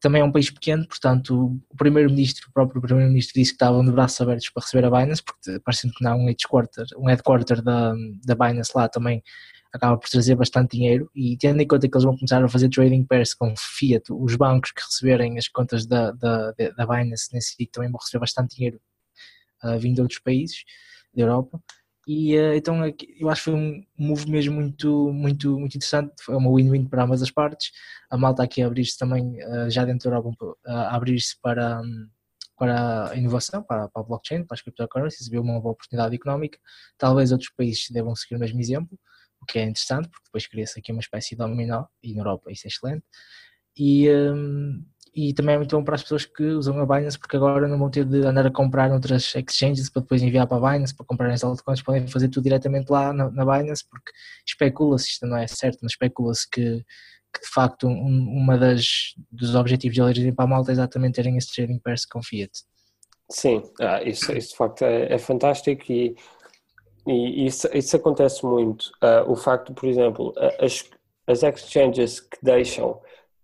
Também 0.00 0.20
é 0.20 0.24
um 0.24 0.32
país 0.32 0.50
pequeno, 0.50 0.86
portanto, 0.86 1.60
o 1.70 1.76
primeiro-ministro, 1.76 2.48
o 2.50 2.52
próprio 2.52 2.82
primeiro-ministro 2.82 3.34
disse 3.34 3.52
que 3.52 3.54
estavam 3.54 3.84
de 3.84 3.92
braços 3.92 4.20
abertos 4.20 4.50
para 4.50 4.64
receber 4.64 4.84
a 4.84 4.90
Binance, 4.90 5.22
porque 5.22 5.60
parecendo 5.60 5.94
que 5.94 6.02
não 6.02 6.12
há 6.12 6.16
um 6.16 6.26
headquarter, 6.26 6.84
um 6.98 7.06
headquarter 7.06 7.62
da, 7.62 7.94
da 8.24 8.34
Binance 8.34 8.72
lá 8.74 8.88
também 8.88 9.22
acaba 9.72 9.96
por 9.96 10.08
trazer 10.10 10.34
bastante 10.34 10.76
dinheiro 10.76 11.08
e 11.14 11.36
tendo 11.38 11.62
em 11.62 11.66
conta 11.66 11.88
que 11.88 11.96
eles 11.96 12.04
vão 12.04 12.16
começar 12.16 12.44
a 12.44 12.48
fazer 12.48 12.68
trading 12.68 13.04
pairs 13.04 13.32
com 13.32 13.54
Fiat, 13.56 14.12
os 14.12 14.36
bancos 14.36 14.72
que 14.72 14.82
receberem 14.82 15.38
as 15.38 15.48
contas 15.48 15.86
da, 15.86 16.10
da, 16.10 16.52
da 16.52 16.86
Binance 16.86 17.32
nesse 17.32 17.50
sítio 17.50 17.70
também 17.72 17.90
vão 17.90 17.98
receber 17.98 18.20
bastante 18.20 18.56
dinheiro 18.56 18.80
uh, 19.62 19.78
vindo 19.78 19.94
de 19.94 20.00
outros 20.02 20.18
países 20.18 20.64
da 21.14 21.22
Europa 21.22 21.62
e 22.06 22.36
uh, 22.36 22.54
então 22.54 22.84
eu 23.18 23.28
acho 23.30 23.44
que 23.44 23.50
foi 23.50 23.54
um 23.54 23.84
move 23.96 24.30
mesmo 24.30 24.54
muito, 24.54 25.12
muito, 25.12 25.58
muito 25.58 25.76
interessante, 25.76 26.12
foi 26.20 26.34
uma 26.36 26.52
win-win 26.54 26.86
para 26.86 27.04
ambas 27.04 27.22
as 27.22 27.30
partes. 27.30 27.70
A 28.10 28.16
malta 28.16 28.42
aqui 28.42 28.62
a 28.62 28.66
abrir-se 28.66 28.98
também, 28.98 29.38
uh, 29.44 29.70
já 29.70 29.84
dentro 29.84 30.10
da 30.10 30.16
Europa, 30.16 30.44
uh, 30.44 30.56
a 30.66 30.96
abrir-se 30.96 31.40
para, 31.40 31.80
um, 31.80 32.08
para 32.58 33.10
a 33.10 33.16
inovação, 33.16 33.62
para, 33.62 33.88
para 33.88 34.02
a 34.02 34.04
blockchain, 34.04 34.44
para 34.44 34.54
as 34.56 34.62
cryptocurrencies, 34.62 35.28
viu 35.28 35.42
uma 35.42 35.60
boa 35.60 35.72
oportunidade 35.72 36.14
económica. 36.14 36.58
Talvez 36.98 37.32
outros 37.32 37.50
países 37.50 37.88
devam 37.90 38.14
seguir 38.16 38.36
o 38.36 38.38
mesmo 38.38 38.60
exemplo, 38.60 38.98
o 39.40 39.46
que 39.46 39.58
é 39.58 39.62
interessante, 39.62 40.08
porque 40.08 40.24
depois 40.26 40.46
cria-se 40.46 40.78
aqui 40.78 40.92
uma 40.92 41.00
espécie 41.00 41.30
de 41.30 41.36
dominó, 41.36 41.86
e 42.02 42.14
na 42.14 42.20
Europa 42.20 42.50
isso 42.50 42.66
é 42.66 42.68
excelente. 42.68 43.04
E, 43.76 44.10
um, 44.10 44.84
e 45.14 45.34
também 45.34 45.54
é 45.54 45.58
muito 45.58 45.76
bom 45.76 45.84
para 45.84 45.94
as 45.94 46.02
pessoas 46.02 46.24
que 46.24 46.42
usam 46.42 46.78
a 46.80 46.86
Binance 46.86 47.18
porque 47.18 47.36
agora 47.36 47.68
não 47.68 47.78
vão 47.78 47.90
ter 47.90 48.04
de 48.04 48.24
andar 48.24 48.46
a 48.46 48.50
comprar 48.50 48.88
noutras 48.88 49.34
exchanges 49.34 49.90
para 49.90 50.00
depois 50.00 50.22
enviar 50.22 50.46
para 50.46 50.56
a 50.56 50.72
Binance 50.72 50.94
para 50.94 51.04
comprar 51.04 51.30
as 51.30 51.44
altcoins, 51.44 51.82
podem 51.82 52.06
fazer 52.06 52.28
tudo 52.28 52.44
diretamente 52.44 52.90
lá 52.90 53.12
na, 53.12 53.30
na 53.30 53.44
Binance 53.44 53.84
porque 53.88 54.10
especula-se, 54.46 55.10
isto 55.10 55.26
não 55.26 55.36
é 55.36 55.46
certo, 55.46 55.80
mas 55.82 55.92
especula-se 55.92 56.48
que, 56.48 56.84
que, 57.34 57.40
de 57.42 57.48
facto 57.52 57.86
um, 57.86 58.28
uma 58.42 58.56
das 58.56 59.14
dos 59.30 59.54
objetivos 59.54 59.94
de 59.94 60.00
eles 60.20 60.34
para 60.34 60.46
a 60.46 60.48
Malta 60.48 60.70
é 60.70 60.72
exatamente 60.72 61.16
terem 61.16 61.36
esse 61.36 61.52
trading 61.54 61.78
pairs 61.78 62.06
com 62.06 62.22
Fiat. 62.22 62.50
Sim, 63.30 63.62
ah, 63.80 64.02
isso, 64.02 64.32
isso 64.32 64.50
de 64.50 64.56
facto 64.56 64.82
é, 64.82 65.12
é 65.12 65.18
fantástico 65.18 65.92
e, 65.92 66.16
e 67.06 67.46
isso, 67.46 67.68
isso 67.74 67.96
acontece 67.96 68.44
muito. 68.46 68.90
Uh, 69.02 69.30
o 69.30 69.36
facto, 69.36 69.74
por 69.74 69.88
exemplo, 69.88 70.32
as, 70.58 70.84
as 71.26 71.42
exchanges 71.42 72.20
que 72.20 72.38
deixam 72.42 73.00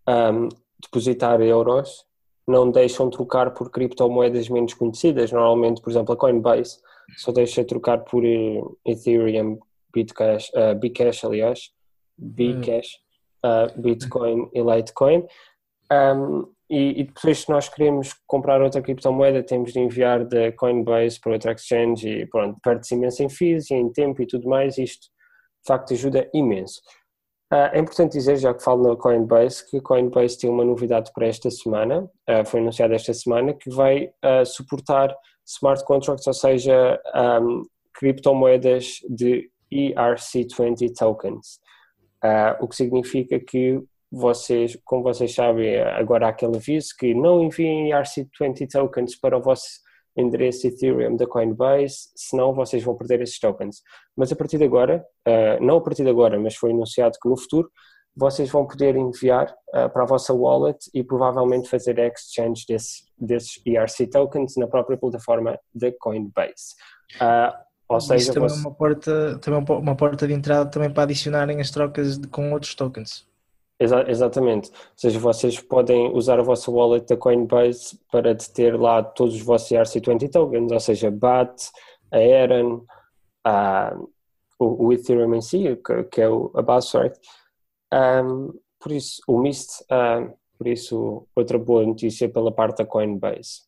um, 0.06 0.48
depositar 0.82 1.40
euros 1.40 2.04
não 2.46 2.70
deixam 2.70 3.10
trocar 3.10 3.52
por 3.52 3.70
criptomoedas 3.70 4.48
menos 4.48 4.72
conhecidas. 4.74 5.30
Normalmente, 5.30 5.82
por 5.82 5.90
exemplo, 5.90 6.14
a 6.14 6.16
Coinbase 6.16 6.78
só 7.16 7.30
deixa 7.30 7.64
trocar 7.64 7.98
por 8.04 8.24
eh, 8.24 8.60
Ethereum, 8.86 9.58
Bitcash, 9.92 10.50
uh, 10.50 10.74
Bcash, 10.74 11.24
aliás, 11.24 11.70
Bcash, 12.16 12.96
uh, 13.44 13.80
Bitcoin 13.80 14.50
e 14.54 14.62
Litecoin. 14.62 15.26
Um, 15.90 16.52
e, 16.70 17.00
e, 17.00 17.04
depois, 17.04 17.38
se 17.38 17.50
nós 17.50 17.68
queremos 17.68 18.14
comprar 18.26 18.60
outra 18.60 18.82
criptomoeda, 18.82 19.42
temos 19.42 19.72
de 19.72 19.80
enviar 19.80 20.26
da 20.26 20.52
Coinbase 20.52 21.18
para 21.18 21.32
outra 21.32 21.52
exchange 21.52 22.06
e 22.06 22.26
pronto, 22.26 22.58
perde-se 22.62 22.94
imenso 22.94 23.22
em 23.22 23.28
fees 23.28 23.70
e 23.70 23.74
em 23.74 23.90
tempo 23.90 24.20
e 24.22 24.26
tudo 24.26 24.46
mais. 24.48 24.76
Isto, 24.76 25.06
de 25.06 25.66
facto, 25.66 25.94
ajuda 25.94 26.28
imenso. 26.34 26.80
Uh, 27.50 27.72
é 27.72 27.78
importante 27.78 28.12
dizer, 28.12 28.36
já 28.36 28.52
que 28.52 28.62
falo 28.62 28.86
na 28.86 28.96
Coinbase, 28.96 29.68
que 29.70 29.80
Coinbase 29.80 30.38
tem 30.38 30.50
uma 30.50 30.64
novidade 30.64 31.10
para 31.14 31.26
esta 31.26 31.50
semana, 31.50 32.02
uh, 32.02 32.44
foi 32.44 32.60
anunciada 32.60 32.94
esta 32.94 33.14
semana, 33.14 33.54
que 33.54 33.70
vai 33.70 34.10
uh, 34.22 34.44
suportar 34.44 35.16
smart 35.46 35.82
contracts, 35.84 36.26
ou 36.26 36.34
seja, 36.34 37.00
um, 37.42 37.62
criptomoedas 37.94 38.98
de 39.08 39.50
ERC20 39.72 40.92
tokens, 40.96 41.58
o 42.60 42.68
que 42.68 42.76
significa 42.76 43.40
que 43.40 43.82
vocês, 44.10 44.78
como 44.84 45.02
vocês 45.02 45.34
sabem, 45.34 45.80
agora 45.80 46.26
há 46.26 46.28
aquele 46.30 46.56
aviso 46.56 46.90
que 46.98 47.14
não 47.14 47.42
enviem 47.42 47.90
ERC20 47.90 48.68
tokens 48.70 49.18
para 49.18 49.36
o 49.36 49.42
vosso 49.42 49.66
endereço 50.20 50.66
Ethereum 50.66 51.16
da 51.16 51.26
Coinbase, 51.26 52.10
senão 52.16 52.52
vocês 52.52 52.82
vão 52.82 52.96
perder 52.96 53.22
esses 53.22 53.38
tokens. 53.38 53.82
Mas 54.16 54.32
a 54.32 54.36
partir 54.36 54.58
de 54.58 54.64
agora, 54.64 55.04
uh, 55.26 55.64
não 55.64 55.76
a 55.76 55.80
partir 55.80 56.02
de 56.02 56.10
agora, 56.10 56.38
mas 56.38 56.56
foi 56.56 56.72
anunciado 56.72 57.16
que 57.20 57.28
no 57.28 57.36
futuro, 57.36 57.70
vocês 58.16 58.50
vão 58.50 58.66
poder 58.66 58.96
enviar 58.96 59.54
uh, 59.68 59.88
para 59.90 60.02
a 60.02 60.06
vossa 60.06 60.34
wallet 60.34 60.78
e 60.92 61.04
provavelmente 61.04 61.68
fazer 61.68 61.98
exchange 61.98 62.64
desse, 62.68 63.04
desses 63.16 63.62
ERC 63.64 64.08
tokens 64.08 64.54
na 64.56 64.66
própria 64.66 64.98
plataforma 64.98 65.58
da 65.72 65.92
Coinbase. 66.00 66.74
Uh, 67.20 67.56
ou 67.88 68.00
seja, 68.00 68.16
Isso 68.16 68.34
também, 68.34 68.48
você... 68.48 68.58
é 68.58 68.60
uma 68.60 68.74
porta, 68.74 69.38
também 69.38 69.64
é 69.66 69.72
uma 69.72 69.96
porta 69.96 70.26
de 70.26 70.34
entrada 70.34 70.70
também 70.70 70.90
para 70.90 71.04
adicionarem 71.04 71.60
as 71.60 71.70
trocas 71.70 72.18
de, 72.18 72.28
com 72.28 72.52
outros 72.52 72.74
tokens. 72.74 73.26
Exa 73.80 74.10
exatamente. 74.10 74.70
Ou 74.70 74.76
seja, 74.96 75.18
vocês 75.18 75.60
podem 75.60 76.12
usar 76.12 76.40
a 76.40 76.42
vossa 76.42 76.70
wallet 76.70 77.06
da 77.06 77.16
Coinbase 77.16 77.98
para 78.10 78.34
ter 78.34 78.78
lá 78.78 79.02
todos 79.02 79.34
os 79.34 79.42
vossos 79.42 79.68
ERC20 79.68 80.30
tokens, 80.30 80.72
ou 80.72 80.80
seja, 80.80 81.10
BAT, 81.10 81.70
a 82.10 82.18
Eran, 82.18 82.80
a, 83.44 83.96
o, 84.58 84.86
o, 84.86 84.92
Ethereum 84.92 85.34
em 85.34 85.40
si, 85.40 85.76
que, 85.76 86.04
que 86.04 86.20
é 86.20 86.28
o, 86.28 86.50
a 86.54 86.62
base, 86.62 86.96
right? 86.98 87.16
Um, 87.92 88.52
por 88.80 88.92
isso, 88.92 89.22
o 89.26 89.38
MIST, 89.40 89.84
por 90.56 90.66
isso, 90.66 91.26
outra 91.34 91.58
boa 91.58 91.84
notícia 91.86 92.28
pela 92.28 92.52
parte 92.52 92.78
da 92.78 92.86
Coinbase. 92.86 93.62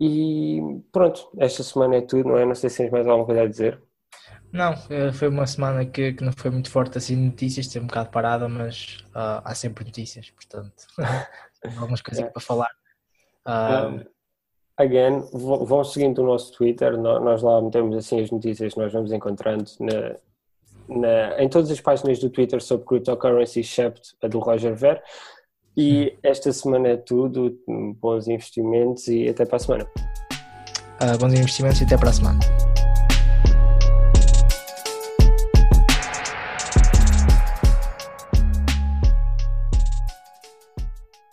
E 0.00 0.60
pronto, 0.92 1.28
esta 1.38 1.62
semana 1.62 1.96
é 1.96 2.00
tudo, 2.02 2.28
não 2.28 2.38
é? 2.38 2.44
Não 2.44 2.54
sei 2.54 2.70
se 2.70 2.78
tens 2.78 2.90
mais 2.90 3.06
alguma 3.06 3.26
coisa 3.26 3.42
a 3.42 3.46
dizer. 3.48 3.82
Não, 4.52 4.74
foi 5.12 5.28
uma 5.28 5.46
semana 5.46 5.84
que, 5.84 6.14
que 6.14 6.24
não 6.24 6.32
foi 6.32 6.50
muito 6.50 6.70
forte 6.70 6.96
assim 6.96 7.14
de 7.14 7.22
notícias, 7.22 7.68
teve 7.68 7.84
um 7.84 7.88
bocado 7.88 8.08
parada, 8.08 8.48
mas 8.48 8.98
uh, 9.08 9.42
há 9.44 9.54
sempre 9.54 9.84
notícias, 9.84 10.30
portanto, 10.30 10.86
algumas 11.76 12.00
coisas 12.00 12.24
é. 12.24 12.28
para 12.28 12.40
falar. 12.40 12.70
Uh, 13.46 14.06
again, 14.78 15.22
vão 15.32 15.84
seguindo 15.84 16.22
o 16.22 16.26
nosso 16.26 16.52
Twitter, 16.52 16.96
nós 16.96 17.42
lá 17.42 17.60
metemos 17.60 17.96
assim 17.96 18.20
as 18.20 18.30
notícias 18.30 18.72
que 18.72 18.80
nós 18.80 18.92
vamos 18.92 19.12
encontrando 19.12 19.70
na, 19.80 20.16
na, 20.88 21.42
em 21.42 21.48
todas 21.48 21.70
as 21.70 21.80
páginas 21.80 22.18
do 22.18 22.30
Twitter 22.30 22.62
sobre 22.62 22.86
cryptocurrency, 22.86 23.60
except 23.60 24.14
a 24.22 24.28
do 24.28 24.38
Roger 24.38 24.74
Ver. 24.74 25.02
E 25.76 26.12
hum. 26.14 26.18
esta 26.22 26.52
semana 26.52 26.88
é 26.88 26.96
tudo, 26.96 27.58
bons 28.00 28.26
investimentos 28.26 29.06
e 29.08 29.28
até 29.28 29.44
para 29.44 29.56
a 29.56 29.60
semana. 29.60 29.86
Uh, 31.00 31.18
bons 31.18 31.34
investimentos 31.34 31.80
e 31.80 31.84
até 31.84 31.96
para 31.96 32.08
a 32.08 32.12
semana. 32.12 32.67